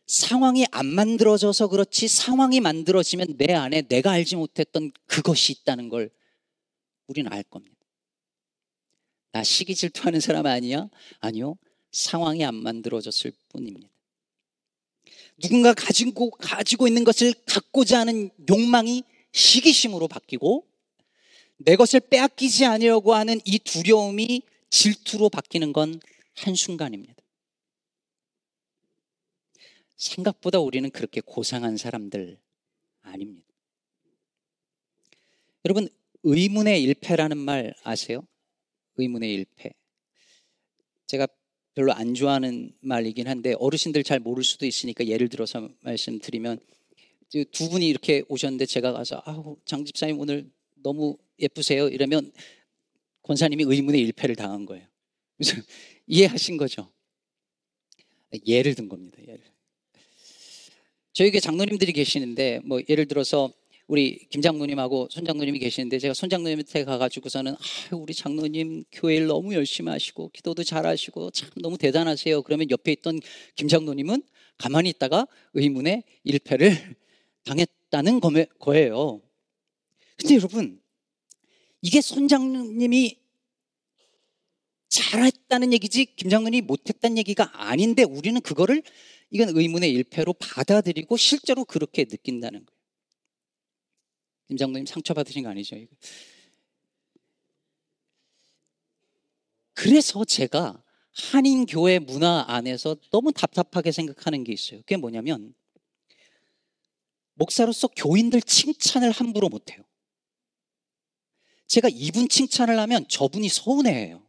상황이 0.08 0.66
안 0.72 0.88
만들어져서 0.88 1.70
그렇지 1.70 2.10
상황이 2.10 2.60
만들어지면 2.60 3.38
내 3.38 3.54
안에 3.54 3.84
내가 3.84 4.12
알지 4.12 4.36
못했던 4.36 4.92
그것이 5.06 5.54
있다는 5.54 5.88
걸 5.88 6.10
우리는 7.08 7.32
알 7.32 7.42
겁니다. 7.44 7.78
나 9.32 9.42
시기 9.42 9.74
질투하는 9.74 10.20
사람 10.20 10.48
아니야? 10.48 10.90
아니요. 11.22 11.58
상황이 11.92 12.44
안 12.44 12.56
만들어졌을 12.56 13.32
뿐입니다. 13.48 13.88
누군가 15.42 15.74
가지고, 15.74 16.32
가지고 16.32 16.90
있는 16.90 17.06
것을 17.06 17.34
갖고자 17.46 18.02
하는 18.02 18.32
욕망이 18.50 19.04
시기심으로 19.36 20.08
바뀌고 20.08 20.66
내 21.58 21.76
것을 21.76 22.00
빼앗기지 22.00 22.66
않으려고 22.66 23.14
하는 23.14 23.40
이 23.46 23.60
두려움이 23.60 24.42
질투로 24.70 25.30
바뀌는 25.30 25.74
건 25.74 26.00
한순간입니다. 26.36 27.14
생각보다 29.98 30.60
우리는 30.60 30.90
그렇게 30.90 31.22
고상한 31.22 31.78
사람들 31.78 32.38
아닙니다. 33.02 33.48
여러분, 35.66 35.88
의문의 36.24 36.82
일패라는 36.84 37.38
말 37.38 37.74
아세요? 37.84 38.26
의문의 38.98 39.34
일패. 39.34 39.72
제가 41.08 41.28
별로 41.74 41.94
안 41.94 42.14
좋아하는 42.14 42.74
말이긴 42.82 43.28
한데 43.28 43.54
어르신들 43.60 44.04
잘 44.04 44.20
모를 44.20 44.44
수도 44.44 44.66
있으니까 44.66 45.08
예를 45.08 45.28
들어서 45.30 45.70
말씀드리면 45.82 46.60
두 47.44 47.70
분이 47.70 47.88
이렇게 47.88 48.24
오셨는데 48.30 48.66
제가 48.66 48.94
가서 48.94 49.22
아우 49.26 49.58
장 49.66 49.84
집사님 49.84 50.20
오늘 50.20 50.50
너무 50.76 51.18
예쁘세요 51.40 51.90
이러면 51.90 52.32
권사님이 53.24 53.66
의문의 53.68 54.02
일패를 54.02 54.36
당한 54.36 54.66
거예요. 54.66 54.86
그래서 55.38 55.62
이해하신 56.08 56.58
거죠? 56.58 56.92
예를 58.46 58.76
든 58.76 58.88
겁니다. 58.88 59.18
예를. 59.22 59.42
저에게 61.14 61.40
장로님들이 61.40 61.94
계시는데 61.94 62.62
뭐 62.64 62.82
예를 62.90 63.08
들어서 63.08 63.52
우리 63.88 64.28
김 64.30 64.42
장로님하고 64.42 65.10
손 65.12 65.26
장로님이 65.26 65.60
계시는데 65.60 66.00
제가 66.00 66.14
손 66.14 66.30
장로님한테 66.30 66.84
가가지고서는 66.84 67.54
아 67.54 67.96
우리 67.96 68.14
장로님 68.14 68.84
교회 68.92 69.16
일 69.16 69.28
너무 69.28 69.54
열심히 69.54 69.92
하시고 69.92 70.30
기도도 70.30 70.64
잘하시고 70.64 71.32
참 71.32 71.50
너무 71.62 71.78
대단하세요. 71.78 72.42
그러면 72.42 72.70
옆에 72.72 72.92
있던 72.94 73.20
김 73.56 73.68
장로님은 73.68 74.24
가만히 74.58 74.90
있다가 74.90 75.28
의문의 75.54 76.04
일패를 76.24 76.96
당했다는 77.46 78.20
거예요. 78.60 79.22
근데 80.18 80.36
여러분 80.36 80.82
이게 81.82 82.02
손 82.02 82.28
장로님이 82.28 83.20
잘했다는 84.90 85.74
얘기지 85.74 86.06
김 86.16 86.30
장로님이 86.30 86.62
못했다는 86.66 87.18
얘기가 87.18 87.50
아닌데 87.54 88.04
우리는 88.04 88.40
그거를 88.42 88.82
이건 89.30 89.50
의문의 89.56 89.92
일패로 89.92 90.34
받아들이고 90.34 91.18
실제로 91.18 91.66
그렇게 91.66 92.06
느낀다는 92.06 92.66
거예요. 92.66 92.80
김 94.48 94.58
장로님 94.58 94.86
상처받으신 94.86 95.44
거 95.44 95.50
아니죠? 95.50 95.76
그래서 99.74 100.24
제가 100.24 100.82
한인교회 101.32 102.00
문화 102.00 102.46
안에서 102.48 102.96
너무 103.12 103.32
답답하게 103.32 103.92
생각하는 103.92 104.44
게 104.44 104.54
있어요. 104.54 104.80
그게 104.80 104.98
뭐냐면, 104.98 105.54
목사로서 107.36 107.88
교인들 107.88 108.42
칭찬을 108.42 109.12
함부로 109.12 109.50
못해요. 109.50 109.84
제가 111.68 111.90
이분 111.92 112.28
칭찬을 112.28 112.80
하면 112.80 113.08
저분이 113.08 113.50
서운해해요. 113.50 114.26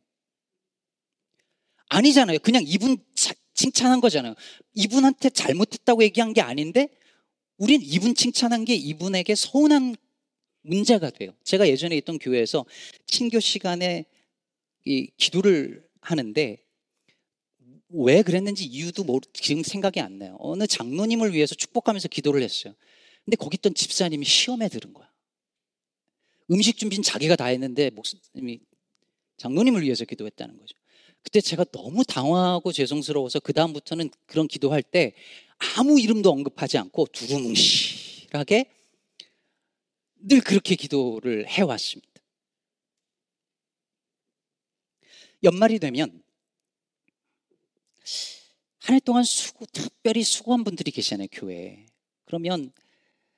아니잖아요. 1.88 2.38
그냥 2.40 2.62
이분 2.66 2.98
칭찬한 3.54 4.00
거잖아요. 4.00 4.34
이분한테 4.74 5.30
잘못했다고 5.30 6.02
얘기한 6.02 6.32
게 6.32 6.40
아닌데, 6.40 6.88
우린 7.56 7.80
이분 7.82 8.14
칭찬한 8.14 8.64
게 8.64 8.74
이분에게 8.74 9.34
서운한 9.34 9.96
문제가 10.62 11.10
돼요. 11.10 11.32
제가 11.44 11.68
예전에 11.68 11.96
있던 11.98 12.18
교회에서 12.18 12.66
친교 13.06 13.40
시간에 13.40 14.04
이 14.84 15.10
기도를 15.16 15.86
하는데 16.00 16.65
왜 17.88 18.22
그랬는지 18.22 18.64
이유도 18.64 19.04
모르, 19.04 19.20
지금 19.32 19.62
생각이 19.62 20.00
안 20.00 20.18
나요. 20.18 20.36
어느 20.40 20.66
장로님을 20.66 21.32
위해서 21.32 21.54
축복하면서 21.54 22.08
기도를 22.08 22.42
했어요. 22.42 22.74
근데 23.24 23.36
거기 23.36 23.56
있던 23.56 23.74
집사님이 23.74 24.24
시험에 24.24 24.68
들은 24.68 24.92
거야. 24.92 25.10
음식 26.50 26.78
준비는 26.78 27.02
자기가 27.02 27.36
다 27.36 27.46
했는데 27.46 27.90
목사님이 27.90 28.60
장로님을 29.36 29.82
위해서 29.82 30.04
기도했다는 30.04 30.58
거죠. 30.58 30.76
그때 31.22 31.40
제가 31.40 31.64
너무 31.64 32.04
당황하고 32.04 32.70
죄송스러워서 32.72 33.40
그 33.40 33.52
다음부터는 33.52 34.10
그런 34.26 34.46
기도할 34.46 34.82
때 34.82 35.14
아무 35.76 35.98
이름도 36.00 36.30
언급하지 36.30 36.78
않고 36.78 37.06
두루뭉실하게 37.06 38.70
늘 40.20 40.40
그렇게 40.40 40.76
기도를 40.76 41.48
해왔습니다. 41.48 42.08
연말이 45.42 45.78
되면 45.78 46.22
한 48.80 48.94
해 48.94 49.00
동안 49.00 49.24
수고, 49.24 49.66
특별히 49.66 50.22
수고한 50.22 50.64
분들이 50.64 50.90
계시잖아요, 50.90 51.28
교회에. 51.32 51.86
그러면 52.24 52.72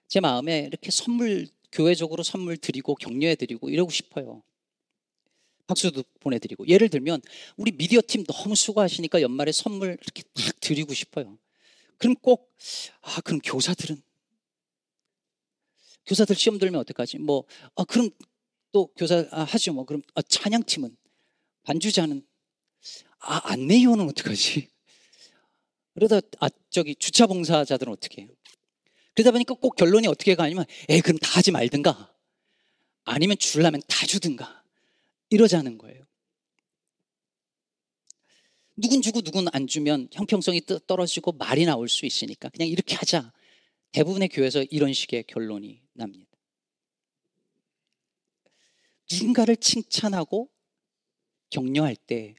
제 0.08 0.20
마음에 0.20 0.60
이렇게 0.60 0.90
선물, 0.90 1.48
교회적으로 1.72 2.22
선물 2.22 2.56
드리고 2.58 2.94
격려해 2.96 3.34
드리고 3.36 3.70
이러고 3.70 3.90
싶어요. 3.90 4.42
박수도 5.66 6.02
보내드리고. 6.20 6.66
예를 6.68 6.88
들면, 6.88 7.20
우리 7.56 7.72
미디어 7.72 8.00
팀 8.06 8.24
너무 8.24 8.56
수고하시니까 8.56 9.20
연말에 9.22 9.52
선물 9.52 9.98
이렇게 10.02 10.22
딱 10.34 10.58
드리고 10.60 10.94
싶어요. 10.94 11.38
그럼 11.98 12.14
꼭, 12.16 12.54
아, 13.02 13.20
그럼 13.20 13.40
교사들은 13.44 14.00
교사들 16.06 16.36
시험 16.36 16.58
들면 16.58 16.80
어떡하지? 16.80 17.18
뭐, 17.18 17.44
아, 17.76 17.84
그럼 17.84 18.10
또 18.72 18.86
교사 18.96 19.26
아, 19.30 19.42
하죠. 19.44 19.74
뭐, 19.74 19.84
그럼 19.84 20.02
아, 20.14 20.22
찬양팀은 20.22 20.96
반주자는 21.64 22.26
아, 23.20 23.40
안내위원은 23.52 24.08
어떡하지? 24.08 24.68
그러다 25.94 26.20
아, 26.40 26.48
저기 26.70 26.94
주차 26.94 27.26
봉사자들은 27.26 27.92
어떻게 27.92 28.22
해요? 28.22 28.30
그러다 29.14 29.32
보니까 29.32 29.54
꼭 29.54 29.74
결론이 29.74 30.06
어떻게 30.06 30.34
가냐면, 30.34 30.64
에, 30.88 31.00
그럼 31.00 31.18
다 31.18 31.38
하지 31.38 31.50
말든가. 31.50 32.14
아니면 33.04 33.36
줄라면 33.38 33.82
다 33.88 34.06
주든가. 34.06 34.62
이러자는 35.30 35.78
거예요. 35.78 36.04
누군 38.76 39.02
주고 39.02 39.22
누군 39.22 39.46
안 39.52 39.66
주면 39.66 40.08
형평성이 40.12 40.60
떨어지고 40.86 41.32
말이 41.32 41.64
나올 41.64 41.88
수 41.88 42.06
있으니까 42.06 42.48
그냥 42.48 42.68
이렇게 42.68 42.94
하자. 42.94 43.32
대부분의 43.90 44.28
교회에서 44.28 44.62
이런 44.70 44.92
식의 44.92 45.24
결론이 45.24 45.82
납니다. 45.94 46.30
누군가를 49.10 49.56
칭찬하고 49.56 50.48
격려할 51.50 51.96
때 51.96 52.36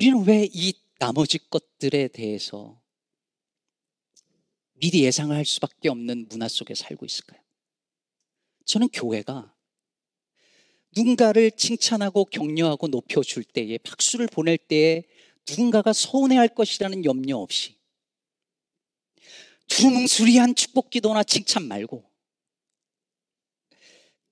우리는 0.00 0.26
왜 0.26 0.48
이 0.50 0.72
나머지 0.98 1.38
것들에 1.38 2.08
대해서 2.08 2.80
미리 4.72 5.04
예상을 5.04 5.36
할 5.36 5.44
수밖에 5.44 5.90
없는 5.90 6.26
문화 6.30 6.48
속에 6.48 6.74
살고 6.74 7.04
있을까요? 7.04 7.38
저는 8.64 8.88
교회가 8.88 9.54
누군가를 10.96 11.50
칭찬하고 11.50 12.24
격려하고 12.24 12.86
높여줄 12.88 13.44
때에 13.44 13.76
박수를 13.76 14.26
보낼 14.26 14.56
때에 14.56 15.02
누군가가 15.46 15.92
서운해할 15.92 16.48
것이라는 16.48 17.04
염려 17.04 17.36
없이 17.36 17.76
두루뭉술이한 19.68 20.54
축복 20.54 20.88
기도나 20.88 21.22
칭찬 21.24 21.68
말고 21.68 22.10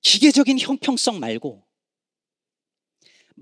기계적인 0.01 0.61
형평성 0.61 1.21
말고 1.21 1.68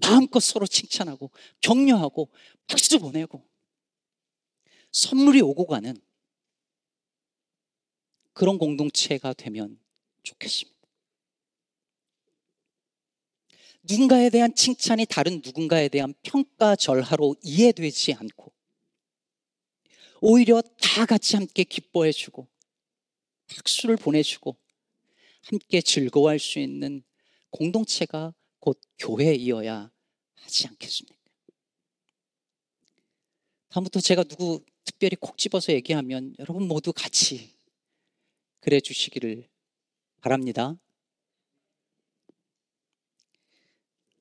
마음껏 0.00 0.40
서로 0.40 0.66
칭찬하고 0.66 1.30
격려하고 1.60 2.30
박수 2.66 2.98
보내고 2.98 3.46
선물이 4.92 5.40
오고 5.42 5.66
가는 5.66 5.96
그런 8.32 8.58
공동체가 8.58 9.32
되면 9.32 9.78
좋겠습니다. 10.22 10.76
누군가에 13.82 14.30
대한 14.30 14.54
칭찬이 14.54 15.06
다른 15.06 15.40
누군가에 15.44 15.88
대한 15.88 16.12
평가절하로 16.22 17.36
이해되지 17.42 18.14
않고 18.14 18.52
오히려 20.20 20.60
다 20.80 21.06
같이 21.06 21.36
함께 21.36 21.62
기뻐해주고 21.62 22.48
박수를 23.48 23.96
보내주고 23.96 24.56
함께 25.42 25.80
즐거워할 25.80 26.38
수 26.38 26.58
있는 26.58 27.04
공동체가 27.50 28.34
곧 28.60 28.80
교회이어야 28.98 29.90
하지 30.34 30.68
않겠습니까? 30.68 31.16
다음부터 33.68 34.00
제가 34.00 34.24
누구 34.24 34.64
특별히 34.84 35.16
콕 35.16 35.36
집어서 35.36 35.72
얘기하면 35.72 36.34
여러분 36.38 36.66
모두 36.66 36.92
같이 36.92 37.54
그래 38.60 38.80
주시기를 38.80 39.48
바랍니다. 40.20 40.76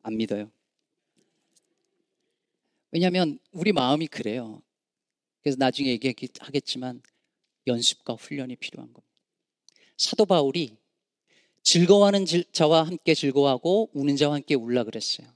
안 0.02 0.18
믿어요. 0.18 0.52
왜냐하면 2.92 3.40
우리 3.52 3.72
마음이 3.72 4.08
그래요. 4.08 4.62
그래서 5.42 5.58
나중에 5.60 5.90
얘기하겠지만 5.90 7.02
연습과 7.68 8.14
훈련이 8.14 8.56
필요한 8.58 8.92
겁니다. 8.94 9.14
사도 9.98 10.26
바울이 10.26 10.78
즐거워하는 11.66 12.26
자와 12.52 12.84
함께 12.84 13.16
즐거워하고 13.16 13.90
우는 13.94 14.16
자와 14.16 14.36
함께 14.36 14.54
울라 14.54 14.84
그랬어요. 14.84 15.28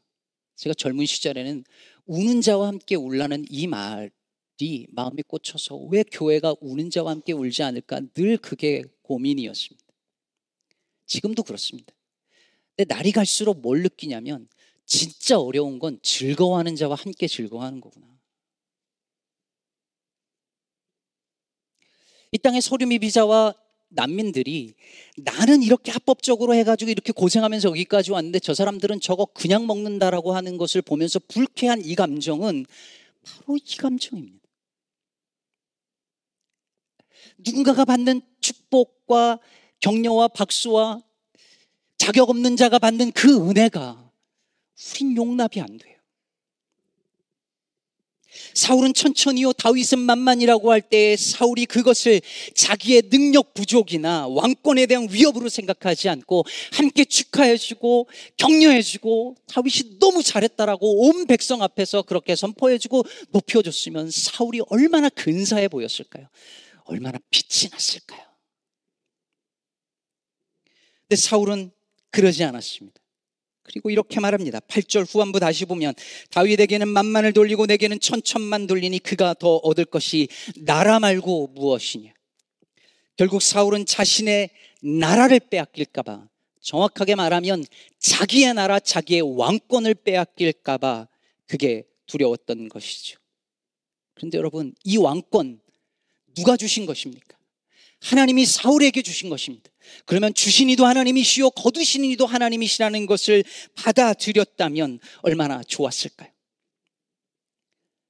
제가 0.55 0.75
젊은 0.75 1.07
시절에는 1.07 1.63
우는 2.05 2.41
자와 2.41 2.67
함께 2.67 2.95
울라는 2.95 3.45
이 3.49 3.65
말이 3.65 4.87
마음에 4.91 5.23
꽂혀서 5.27 5.75
왜 5.91 6.03
교회가 6.03 6.55
우는 6.61 6.91
자와 6.91 7.11
함께 7.11 7.33
울지 7.33 7.63
않을까 7.63 8.01
늘 8.13 8.37
그게 8.37 8.83
고민이었습니다. 9.01 9.83
지금도 11.07 11.41
그렇습니다. 11.41 11.93
근데 12.75 12.93
날이 12.93 13.11
갈수록 13.11 13.59
뭘 13.59 13.81
느끼냐면 13.81 14.47
진짜 14.85 15.39
어려운 15.39 15.79
건 15.79 15.99
즐거워하는 16.03 16.75
자와 16.75 16.93
함께 16.93 17.25
즐거워하는 17.25 17.81
거구나. 17.81 18.07
이 22.31 22.37
땅의 22.37 22.61
소류미 22.61 22.99
비자와 22.99 23.55
난민들이 23.89 24.73
나는 25.17 25.63
이렇게 25.63 25.91
합법적으로 25.91 26.53
해가지고 26.53 26.91
이렇게 26.91 27.11
고생하면서 27.11 27.69
여기까지 27.69 28.11
왔는데 28.11 28.39
저 28.39 28.53
사람들은 28.53 29.01
저거 29.01 29.25
그냥 29.25 29.67
먹는다라고 29.67 30.33
하는 30.33 30.57
것을 30.57 30.81
보면서 30.81 31.19
불쾌한 31.19 31.83
이 31.83 31.95
감정은 31.95 32.65
바로 33.23 33.57
이 33.57 33.75
감정입니다. 33.77 34.39
누군가가 37.39 37.85
받는 37.85 38.21
축복과 38.39 39.39
격려와 39.79 40.29
박수와 40.29 41.01
자격 41.97 42.29
없는 42.29 42.55
자가 42.55 42.79
받는 42.79 43.11
그 43.11 43.49
은혜가 43.49 44.11
우린 44.95 45.17
용납이 45.17 45.61
안 45.61 45.77
돼요. 45.77 45.98
사울은 48.53 48.93
천천히요, 48.93 49.53
다윗은 49.53 49.99
만만이라고 49.99 50.71
할 50.71 50.81
때 50.81 51.15
사울이 51.17 51.65
그것을 51.65 52.21
자기의 52.55 53.03
능력 53.09 53.53
부족이나 53.53 54.27
왕권에 54.27 54.85
대한 54.85 55.07
위협으로 55.11 55.49
생각하지 55.49 56.09
않고 56.09 56.45
함께 56.71 57.05
축하해주고 57.05 58.07
격려해주고 58.37 59.35
다윗이 59.47 59.99
너무 59.99 60.23
잘했다라고 60.23 61.07
온 61.07 61.27
백성 61.27 61.61
앞에서 61.61 62.01
그렇게 62.03 62.35
선포해주고 62.35 63.03
높여줬으면 63.29 64.09
사울이 64.09 64.61
얼마나 64.69 65.09
근사해 65.09 65.67
보였을까요? 65.67 66.27
얼마나 66.85 67.19
빛이 67.29 67.69
났을까요? 67.71 68.21
근데 71.07 71.15
사울은 71.15 71.71
그러지 72.09 72.43
않았습니다. 72.43 72.98
그리고 73.71 73.91
이렇게 73.91 74.19
말합니다. 74.19 74.59
8절 74.61 75.07
후반부 75.07 75.39
다시 75.39 75.65
보면 75.65 75.93
다윗에게는 76.31 76.87
만만을 76.87 77.33
돌리고 77.33 77.67
내게는 77.67 77.99
천천만 77.99 78.65
돌리니 78.65 78.99
그가 78.99 79.35
더 79.35 79.57
얻을 79.57 79.85
것이 79.85 80.27
나라 80.57 80.99
말고 80.99 81.51
무엇이냐. 81.53 82.11
결국 83.15 83.41
사울은 83.41 83.85
자신의 83.85 84.49
나라를 84.81 85.39
빼앗길까봐 85.39 86.27
정확하게 86.61 87.15
말하면 87.15 87.63
자기의 87.99 88.53
나라, 88.53 88.79
자기의 88.79 89.21
왕권을 89.37 89.93
빼앗길까봐 89.95 91.07
그게 91.47 91.83
두려웠던 92.07 92.69
것이죠. 92.69 93.19
그런데 94.15 94.37
여러분, 94.37 94.73
이 94.83 94.97
왕권 94.97 95.61
누가 96.35 96.57
주신 96.57 96.85
것입니까? 96.85 97.37
하나님이 98.01 98.45
사울에게 98.45 99.01
주신 99.01 99.29
것입니다. 99.29 99.69
그러면 100.05 100.33
주신 100.33 100.69
이도 100.69 100.85
하나님이시요 100.85 101.51
거두신 101.51 102.05
이도 102.05 102.25
하나님이시라는 102.25 103.05
것을 103.05 103.43
받아들였다면 103.75 104.99
얼마나 105.21 105.61
좋았을까요? 105.63 106.29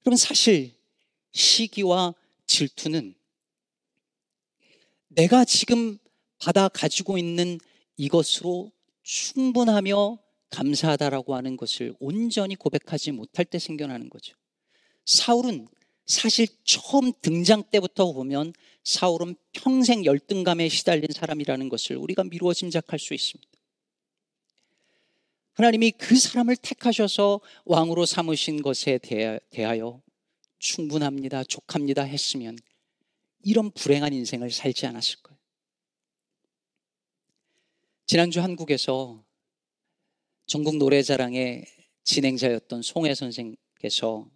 그러면 0.01 0.17
사실 0.17 0.73
시기와 1.31 2.13
질투는 2.47 3.15
내가 5.09 5.45
지금 5.45 5.97
받아 6.39 6.69
가지고 6.69 7.17
있는 7.17 7.59
이것으로 7.97 8.71
충분하며 9.03 10.19
감사하다라고 10.49 11.35
하는 11.35 11.57
것을 11.57 11.93
온전히 11.99 12.55
고백하지 12.55 13.11
못할 13.11 13.45
때 13.45 13.59
생겨나는 13.59 14.09
거죠. 14.09 14.35
사울은 15.05 15.67
사실 16.09 16.47
처음 16.63 17.13
등장 17.21 17.63
때부터 17.69 18.11
보면 18.11 18.53
사울은 18.83 19.35
평생 19.51 20.03
열등감에 20.03 20.67
시달린 20.67 21.07
사람이라는 21.13 21.69
것을 21.69 21.97
우리가 21.97 22.23
미루어 22.23 22.51
짐작할 22.55 22.97
수 22.97 23.13
있습니다. 23.13 23.47
하나님이 25.53 25.91
그 25.91 26.17
사람을 26.17 26.55
택하셔서 26.57 27.41
왕으로 27.65 28.07
삼으신 28.07 28.63
것에 28.63 28.97
대하여 29.51 30.01
충분합니다, 30.57 31.43
족합니다 31.43 32.01
했으면 32.01 32.57
이런 33.43 33.69
불행한 33.69 34.11
인생을 34.11 34.49
살지 34.49 34.87
않았을 34.87 35.17
거예요. 35.21 35.37
지난주 38.07 38.41
한국에서 38.41 39.23
전국 40.47 40.77
노래자랑의 40.77 41.65
진행자였던 42.03 42.81
송혜 42.81 43.13
선생께서 43.13 44.27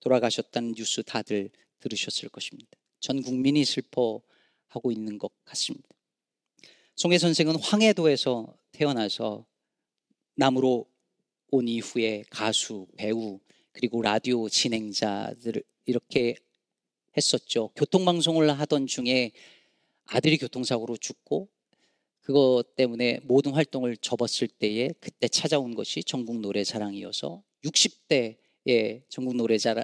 돌아가셨다는 0.00 0.74
뉴스 0.74 1.02
다들 1.02 1.50
들으셨을 1.80 2.28
것입니다. 2.28 2.70
전 3.00 3.22
국민이 3.22 3.64
슬퍼하고 3.64 4.90
있는 4.90 5.18
것 5.18 5.30
같습니다. 5.44 5.88
송혜 6.96 7.18
선생은 7.18 7.56
황해도에서 7.56 8.54
태어나서 8.72 9.46
남으로 10.34 10.86
온 11.50 11.68
이후에 11.68 12.24
가수, 12.30 12.86
배우, 12.96 13.40
그리고 13.72 14.02
라디오 14.02 14.48
진행자들을 14.48 15.62
이렇게 15.86 16.34
했었죠. 17.16 17.70
교통방송을 17.76 18.50
하던 18.50 18.86
중에 18.86 19.32
아들이 20.06 20.36
교통사고로 20.38 20.96
죽고 20.96 21.48
그것 22.20 22.74
때문에 22.76 23.20
모든 23.22 23.52
활동을 23.52 23.96
접었을 23.96 24.48
때에 24.48 24.90
그때 25.00 25.28
찾아온 25.28 25.74
것이 25.74 26.02
전국 26.02 26.40
노래자랑이어서 26.40 27.42
60대 27.64 28.36
의 28.68 29.02
전국 29.08 29.34
노래자랑 29.36 29.82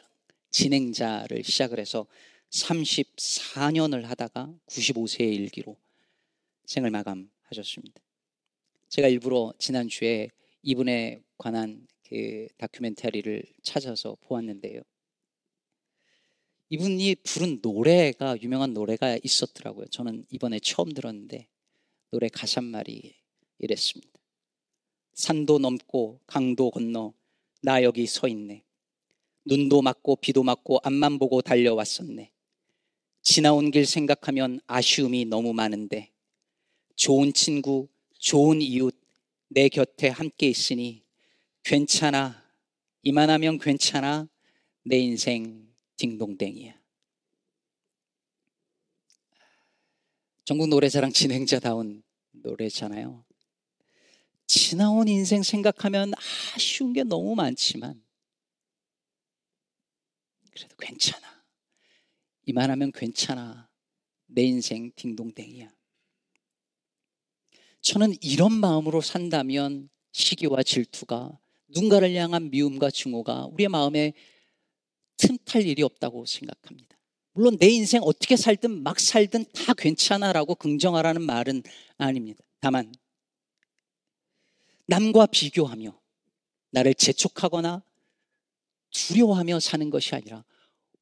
진행자를 0.50 1.42
시작을 1.42 1.78
해서 1.80 2.06
34년을 2.50 4.02
하다가 4.02 4.54
95세의 4.66 5.34
일기로 5.34 5.74
생을 6.66 6.90
마감하셨습니다. 6.90 8.02
제가 8.90 9.08
일부러 9.08 9.54
지난주에 9.58 10.28
이분에 10.62 11.22
관한 11.38 11.86
그 12.06 12.46
다큐멘터리를 12.58 13.42
찾아서 13.62 14.16
보았는데요. 14.20 14.82
이분이 16.68 17.16
부른 17.24 17.60
노래가 17.62 18.36
유명한 18.42 18.74
노래가 18.74 19.18
있었더라고요. 19.22 19.86
저는 19.86 20.26
이번에 20.30 20.58
처음 20.60 20.92
들었는데 20.92 21.46
노래 22.10 22.28
가사말이 22.28 23.14
이랬습니다. 23.60 24.12
산도 25.14 25.58
넘고 25.58 26.20
강도 26.26 26.70
건너 26.70 27.14
나 27.62 27.82
여기 27.82 28.06
서 28.06 28.28
있네. 28.28 28.63
눈도 29.44 29.82
맞고 29.82 30.16
비도 30.16 30.42
맞고 30.42 30.80
앞만 30.82 31.18
보고 31.18 31.42
달려왔었네. 31.42 32.30
지나온 33.22 33.70
길 33.70 33.86
생각하면 33.86 34.60
아쉬움이 34.66 35.24
너무 35.26 35.52
많은데 35.52 36.12
좋은 36.96 37.32
친구, 37.32 37.88
좋은 38.18 38.60
이웃 38.60 38.94
내 39.48 39.68
곁에 39.68 40.08
함께 40.08 40.48
있으니 40.48 41.04
괜찮아. 41.62 42.42
이만하면 43.02 43.58
괜찮아. 43.58 44.28
내 44.84 44.98
인생 44.98 45.68
딩동댕이야. 45.96 46.74
전국 50.44 50.68
노래자랑 50.68 51.12
진행자다운 51.12 52.02
노래잖아요. 52.32 53.24
지나온 54.46 55.08
인생 55.08 55.42
생각하면 55.42 56.12
아쉬운 56.54 56.92
게 56.92 57.02
너무 57.02 57.34
많지만 57.34 58.03
그래도 60.54 60.76
괜찮아. 60.76 61.44
이만하면 62.46 62.92
괜찮아. 62.92 63.68
내 64.26 64.42
인생 64.42 64.92
딩동댕이야. 64.94 65.70
저는 67.80 68.14
이런 68.22 68.52
마음으로 68.52 69.00
산다면 69.00 69.90
시기와 70.12 70.62
질투가 70.62 71.38
누군가를 71.68 72.14
향한 72.14 72.50
미움과 72.50 72.90
증오가 72.90 73.46
우리의 73.46 73.68
마음에 73.68 74.14
틈탈 75.16 75.66
일이 75.66 75.82
없다고 75.82 76.24
생각합니다. 76.24 76.96
물론 77.32 77.58
내 77.58 77.68
인생 77.68 78.00
어떻게 78.02 78.36
살든 78.36 78.82
막 78.82 78.98
살든 78.98 79.46
다 79.52 79.74
괜찮아라고 79.74 80.54
긍정하라는 80.54 81.22
말은 81.22 81.62
아닙니다. 81.98 82.44
다만 82.60 82.94
남과 84.86 85.26
비교하며 85.26 86.00
나를 86.70 86.94
재촉하거나 86.94 87.82
두려워하며 88.94 89.60
사는 89.60 89.90
것이 89.90 90.14
아니라 90.14 90.44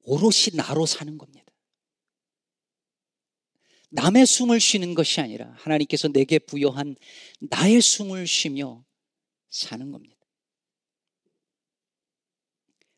오롯이 0.04 0.56
나로 0.56 0.86
사는 0.86 1.16
겁니다. 1.16 1.52
남의 3.90 4.26
숨을 4.26 4.58
쉬는 4.58 4.94
것이 4.94 5.20
아니라 5.20 5.54
하나님께서 5.58 6.08
내게 6.08 6.38
부여한 6.38 6.96
나의 7.40 7.80
숨을 7.82 8.26
쉬며 8.26 8.84
사는 9.50 9.92
겁니다. 9.92 10.16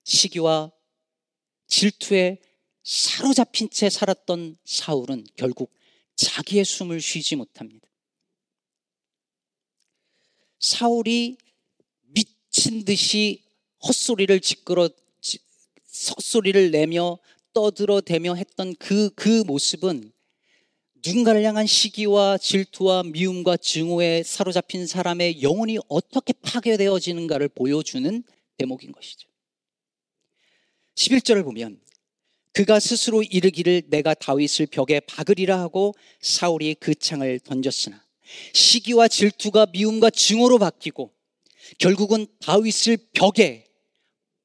시기와 0.05 0.71
질투에 1.67 2.41
사로잡힌 2.85 3.71
채 3.71 3.91
살았던 3.91 4.59
사울은 4.65 5.27
결국 5.37 5.75
자기의 6.15 6.65
숨을 6.65 7.01
쉬지 7.01 7.35
못합니다. 7.35 7.89
사울이 10.61 11.39
미친 12.03 12.85
듯이 12.85 13.44
헛소리를 13.87 14.41
짓거러 14.41 14.89
헛소리를 16.17 16.71
내며 16.71 17.19
떠들어대며 17.53 18.35
했던 18.35 18.75
그, 18.79 19.11
그 19.15 19.45
모습은 19.47 20.13
누군가를 21.07 21.45
향한 21.45 21.67
시기와 21.67 22.39
질투와 22.39 23.03
미움과 23.05 23.59
증오에 23.59 24.23
사로잡힌 24.23 24.87
사람의 24.87 25.43
영혼이 25.43 25.79
어떻게 25.89 26.33
파괴되어지는가를 26.33 27.49
보여주는 27.51 28.25
대목인 28.57 28.93
것이죠. 28.93 29.29
11절을 30.95 31.45
보면 31.45 31.81
그가 32.53 32.81
스스로 32.81 33.23
이르기를 33.23 33.83
내가 33.89 34.15
다윗을 34.15 34.67
벽에 34.67 35.01
박으리라 35.01 35.59
하고 35.59 35.95
사울이 36.21 36.77
그 36.79 36.95
창을 36.95 37.41
던졌으나 37.41 38.03
시기와 38.53 39.09
질투가 39.09 39.67
미움과 39.73 40.11
증오로 40.11 40.59
바뀌고 40.59 41.13
결국은 41.79 42.27
다윗을 42.41 42.99
벽에 43.13 43.64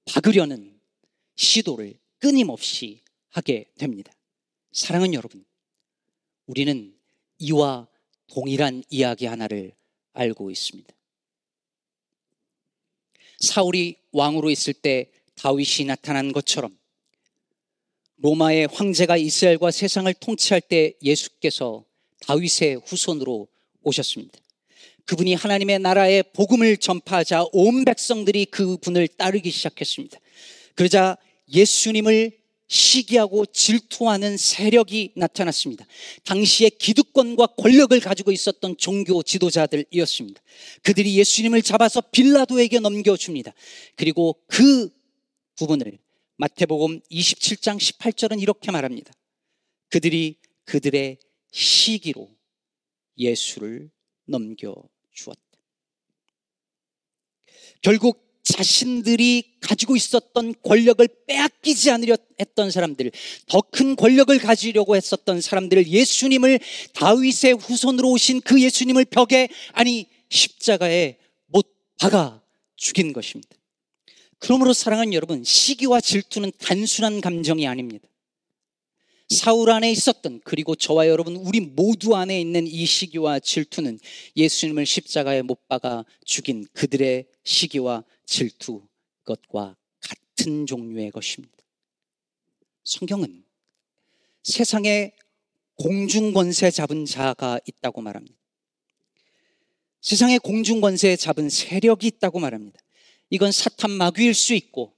박으려는 0.09 0.79
시도를 1.35 1.97
끊임없이 2.17 3.01
하게 3.29 3.65
됩니다. 3.77 4.11
사랑은 4.71 5.13
여러분, 5.13 5.45
우리는 6.47 6.95
이와 7.37 7.87
동일한 8.27 8.83
이야기 8.89 9.25
하나를 9.25 9.71
알고 10.13 10.49
있습니다. 10.49 10.93
사울이 13.39 13.97
왕으로 14.11 14.49
있을 14.49 14.73
때 14.73 15.11
다윗이 15.35 15.85
나타난 15.87 16.33
것처럼 16.33 16.77
로마의 18.17 18.67
황제가 18.67 19.15
이스라엘과 19.15 19.71
세상을 19.71 20.13
통치할 20.15 20.59
때 20.61 20.93
예수께서 21.01 21.85
다윗의 22.21 22.81
후손으로 22.85 23.47
오셨습니다. 23.83 24.37
그분이 25.09 25.33
하나님의 25.33 25.79
나라의 25.79 26.23
복음을 26.33 26.77
전파하자 26.77 27.45
온 27.51 27.83
백성들이 27.83 28.45
그분을 28.45 29.07
따르기 29.07 29.49
시작했습니다. 29.49 30.19
그러자 30.75 31.17
예수님을 31.51 32.37
시기하고 32.67 33.47
질투하는 33.47 34.37
세력이 34.37 35.13
나타났습니다. 35.15 35.87
당시에 36.25 36.69
기득권과 36.69 37.47
권력을 37.57 37.99
가지고 37.99 38.31
있었던 38.31 38.77
종교 38.77 39.23
지도자들이었습니다. 39.23 40.39
그들이 40.83 41.17
예수님을 41.17 41.63
잡아서 41.63 42.01
빌라도에게 42.01 42.79
넘겨줍니다. 42.79 43.51
그리고 43.95 44.39
그 44.45 44.91
부분을 45.55 45.97
마태복음 46.37 46.99
27장 47.09 47.79
18절은 47.79 48.43
이렇게 48.43 48.69
말합니다. 48.69 49.11
그들이 49.87 50.35
그들의 50.65 51.17
시기로 51.51 52.29
예수를 53.17 53.89
넘겨 54.27 54.75
주었다. 55.23 55.39
결국 57.81 58.27
자신들이 58.43 59.57
가지고 59.61 59.95
있었던 59.95 60.55
권력을 60.63 61.07
빼앗기지 61.27 61.91
않으려 61.91 62.17
했던 62.39 62.71
사람들, 62.71 63.11
더 63.47 63.61
큰 63.61 63.95
권력을 63.95 64.37
가지려고 64.39 64.95
했었던 64.95 65.39
사람들을 65.41 65.87
예수님을 65.87 66.59
다윗의 66.93 67.53
후손으로 67.53 68.09
오신 68.11 68.41
그 68.41 68.61
예수님을 68.61 69.05
벽에 69.05 69.49
아니 69.73 70.07
십자가에 70.29 71.17
못 71.47 71.67
박아 71.99 72.41
죽인 72.75 73.13
것입니다. 73.13 73.55
그러므로 74.39 74.73
사랑하는 74.73 75.13
여러분, 75.13 75.43
시기와 75.43 76.01
질투는 76.01 76.51
단순한 76.59 77.21
감정이 77.21 77.67
아닙니다. 77.67 78.07
사울 79.29 79.69
안에 79.69 79.91
있었던 79.91 80.41
그리고 80.43 80.75
저와 80.75 81.07
여러분 81.07 81.35
우리 81.35 81.59
모두 81.59 82.15
안에 82.15 82.41
있는 82.41 82.65
이 82.65 82.85
시기와 82.85 83.39
질투는 83.39 83.99
예수님을 84.35 84.87
십자가에 84.87 85.43
못 85.43 85.67
박아 85.67 86.03
죽인 86.25 86.65
그들의 86.73 87.27
시기와 87.43 88.03
질투 88.25 88.81
것과 89.25 89.75
같은 90.01 90.65
종류의 90.65 91.11
것입니다. 91.11 91.55
성경은 92.83 93.43
세상에 94.41 95.13
공중 95.75 96.33
권세 96.33 96.71
잡은 96.71 97.05
자가 97.05 97.59
있다고 97.67 98.01
말합니다. 98.01 98.35
세상에 100.01 100.39
공중 100.39 100.81
권세 100.81 101.15
잡은 101.15 101.49
세력이 101.49 102.07
있다고 102.07 102.39
말합니다. 102.39 102.79
이건 103.29 103.51
사탄 103.51 103.91
마귀일 103.91 104.33
수 104.33 104.55
있고 104.55 104.91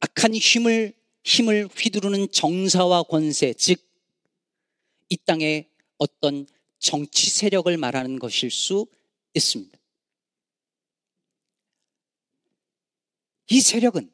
악한 0.00 0.34
힘을 0.34 0.95
힘을 1.26 1.68
휘두르는 1.68 2.30
정사와 2.32 3.02
권세, 3.02 3.52
즉 3.52 3.86
이 5.08 5.16
땅에 5.24 5.68
어떤 5.98 6.46
정치 6.78 7.30
세력을 7.30 7.74
말하는 7.76 8.18
것일 8.18 8.50
수 8.50 8.86
있습니다. 9.34 9.78
이 13.48 13.60
세력은 13.60 14.12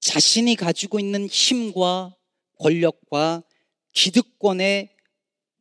자신이 0.00 0.54
가지고 0.56 1.00
있는 1.00 1.26
힘과 1.26 2.14
권력과 2.58 3.42
기득권에 3.92 4.94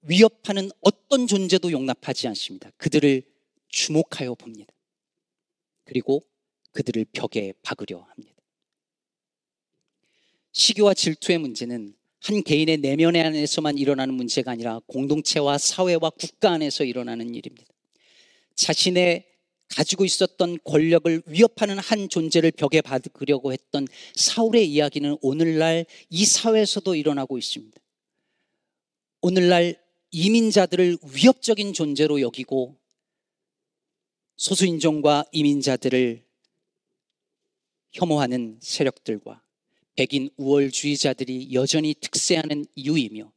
위협하는 0.02 0.70
어떤 0.82 1.28
존재도 1.28 1.72
용납하지 1.72 2.28
않습니다. 2.28 2.70
그들을 2.78 3.24
주목하여 3.70 4.36
봅니다. 4.36 4.74
그리고 5.86 6.26
그들을 6.74 7.06
벽에 7.14 7.54
박으려 7.62 8.02
합니다. 8.02 8.27
시기와 10.58 10.96
질투의 10.96 11.38
문제는 11.38 11.94
한 12.20 12.42
개인의 12.42 12.78
내면 12.78 13.16
안에서만 13.16 13.78
일어나는 13.78 14.16
문제가 14.16 14.52
아니라 14.52 14.82
공동체와 14.88 15.60
사회와 15.60 16.10
국가 16.10 16.50
안에서 16.50 16.84
일어나는 16.84 17.36
일입니다. 17.36 17.72
자신의 18.56 19.28
가지고 19.68 20.04
있었던 20.04 20.58
권력을 20.64 21.22
위협하는 21.28 21.78
한 21.78 22.10
존재를 22.10 22.52
벽에 22.52 22.82
받으려고 22.82 23.54
했던 23.54 23.88
사울의 24.16 24.68
이야기는 24.68 25.18
오늘날 25.22 25.86
이 26.10 26.26
사회에서도 26.26 26.96
일어나고 26.96 27.38
있습니다. 27.38 27.80
오늘날 29.22 29.80
이민자들을 30.10 30.98
위협적인 31.14 31.74
존재로 31.74 32.20
여기고 32.22 32.76
소수인종과 34.38 35.26
이민자들을 35.32 36.26
혐오하는 37.92 38.58
세력들과 38.60 39.44
백인 39.98 40.30
우월주의자들이 40.38 41.54
여전히 41.54 41.96
특세하는 42.00 42.66
이유이며 42.76 43.32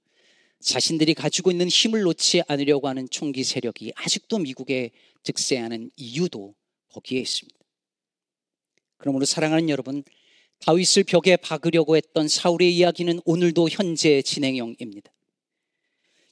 자신들이 0.60 1.14
가지고 1.14 1.50
있는 1.50 1.68
힘을 1.68 2.02
놓지 2.02 2.42
않으려고 2.46 2.86
하는 2.86 3.08
총기 3.10 3.42
세력이 3.42 3.92
아직도 3.96 4.38
미국에 4.38 4.90
득세하는 5.22 5.90
이유도 5.96 6.54
거기에 6.92 7.20
있습니다. 7.20 7.58
그러므로 8.98 9.24
사랑하는 9.24 9.70
여러분, 9.70 10.04
다윗을 10.58 11.04
벽에 11.04 11.36
박으려고 11.36 11.96
했던 11.96 12.28
사울의 12.28 12.76
이야기는 12.76 13.20
오늘도 13.24 13.70
현재 13.70 14.20
진행형입니다. 14.20 15.10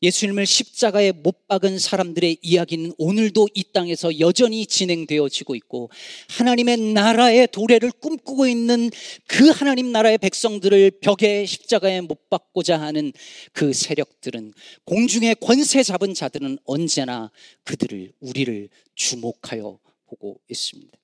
예수님을 0.02 0.46
십자가에 0.46 1.12
못 1.12 1.48
박은 1.48 1.78
사람들의 1.78 2.38
이야기는 2.40 2.94
오늘도 2.98 3.48
이 3.54 3.64
땅에서 3.72 4.20
여전히 4.20 4.64
진행되어지고 4.66 5.56
있고 5.56 5.90
하나님의 6.28 6.76
나라의 6.76 7.48
도래를 7.50 7.90
꿈꾸고 7.90 8.46
있는 8.46 8.90
그 9.26 9.50
하나님 9.50 9.90
나라의 9.90 10.18
백성들을 10.18 10.92
벽에 11.00 11.44
십자가에 11.46 12.00
못 12.02 12.28
박고자 12.30 12.80
하는 12.80 13.12
그 13.52 13.72
세력들은 13.72 14.54
공중의 14.84 15.37
권세 15.40 15.82
잡은 15.82 16.14
자들은 16.14 16.58
언제나 16.64 17.32
그들을 17.64 18.12
우리를 18.20 18.68
주목하여 18.94 19.80
보고 20.06 20.40
있습니다. 20.48 20.96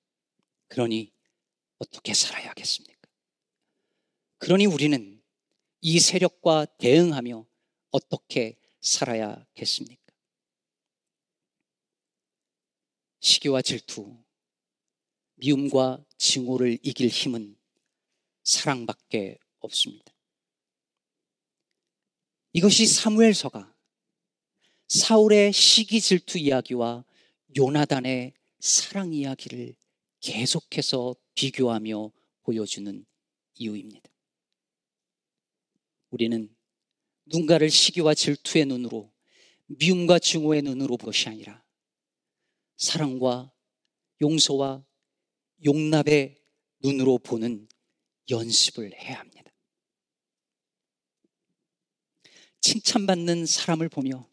그러니 0.69 1.11
어떻게 1.79 2.15
살아야겠습니까? 2.15 2.95
그러니 4.39 4.67
우리는 4.67 5.21
이 5.81 5.99
세력과 5.99 6.67
대응하며 6.79 7.45
어떻게 7.91 8.57
살아야겠습니까? 8.85 10.03
시기와 13.21 13.63
질투, 13.63 14.15
미움과 15.37 16.05
증오를 16.19 16.79
이길 16.83 17.09
힘은 17.09 17.57
사랑밖에 18.43 19.39
없습니다. 19.61 20.13
이것이 22.53 22.87
사무엘서가 22.87 23.75
사울의 24.89 25.53
시기 25.55 26.01
질투 26.01 26.39
이야기와 26.39 27.05
요나단의 27.57 28.35
사랑 28.61 29.15
이야기를 29.15 29.75
계속해서 30.21 31.17
비교하며 31.35 32.13
보여주는 32.43 33.07
이유입니다. 33.55 34.11
우리는 36.11 36.55
누군가를 37.27 37.71
시기와 37.71 38.15
질투의 38.15 38.67
눈으로 38.67 39.13
미움과 39.67 40.19
증오의 40.19 40.63
눈으로 40.63 40.97
볼 40.97 41.07
것이 41.07 41.29
아니라 41.29 41.65
사랑과 42.77 43.53
용서와 44.21 44.85
용납의 45.65 46.43
눈으로 46.83 47.19
보는 47.19 47.69
연습을 48.31 48.93
해야 48.95 49.21
합니다. 49.21 49.51
칭찬받는 52.61 53.47
사람을 53.47 53.89
보며 53.89 54.29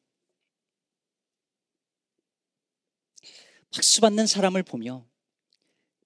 박수받는 3.72 4.28
사람을 4.28 4.64
보며 4.64 5.08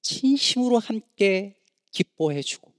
진심으로 0.02 0.78
함께 0.80 1.60
기뻐해주고 1.92 2.74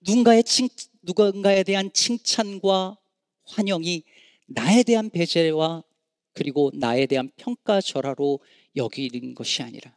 누군가의 0.00 0.44
칭, 0.44 0.68
누군가에 1.06 1.62
대한 1.62 1.92
칭찬과 1.92 2.98
환영이 3.44 4.02
나에 4.46 4.82
대한 4.82 5.08
배제와 5.08 5.84
그리고 6.32 6.70
나에 6.74 7.06
대한 7.06 7.30
평가절하로 7.36 8.40
여기는 8.74 9.34
것이 9.34 9.62
아니라 9.62 9.96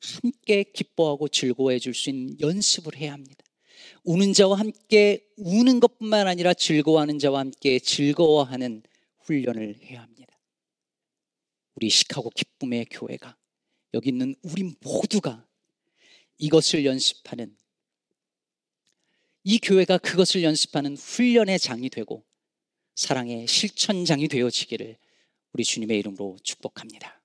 함께 0.00 0.64
기뻐하고 0.64 1.28
즐거워해 1.28 1.78
줄 1.78 1.94
수 1.94 2.10
있는 2.10 2.40
연습을 2.40 2.96
해야 2.96 3.12
합니다. 3.12 3.44
우는 4.04 4.32
자와 4.32 4.58
함께 4.58 5.26
우는 5.36 5.80
것뿐만 5.80 6.26
아니라 6.26 6.54
즐거워하는 6.54 7.18
자와 7.18 7.40
함께 7.40 7.78
즐거워하는 7.78 8.82
훈련을 9.20 9.76
해야 9.82 10.02
합니다. 10.02 10.38
우리 11.74 11.90
시카고 11.90 12.30
기쁨의 12.30 12.86
교회가 12.90 13.36
여기 13.94 14.08
있는 14.08 14.34
우리 14.42 14.74
모두가 14.82 15.46
이것을 16.38 16.84
연습하는 16.84 17.56
이 19.48 19.60
교회가 19.60 19.98
그것을 19.98 20.42
연습하는 20.42 20.96
훈련의 20.96 21.60
장이 21.60 21.88
되고 21.88 22.24
사랑의 22.96 23.46
실천장이 23.46 24.26
되어지기를 24.26 24.96
우리 25.52 25.62
주님의 25.62 26.00
이름으로 26.00 26.36
축복합니다. 26.42 27.15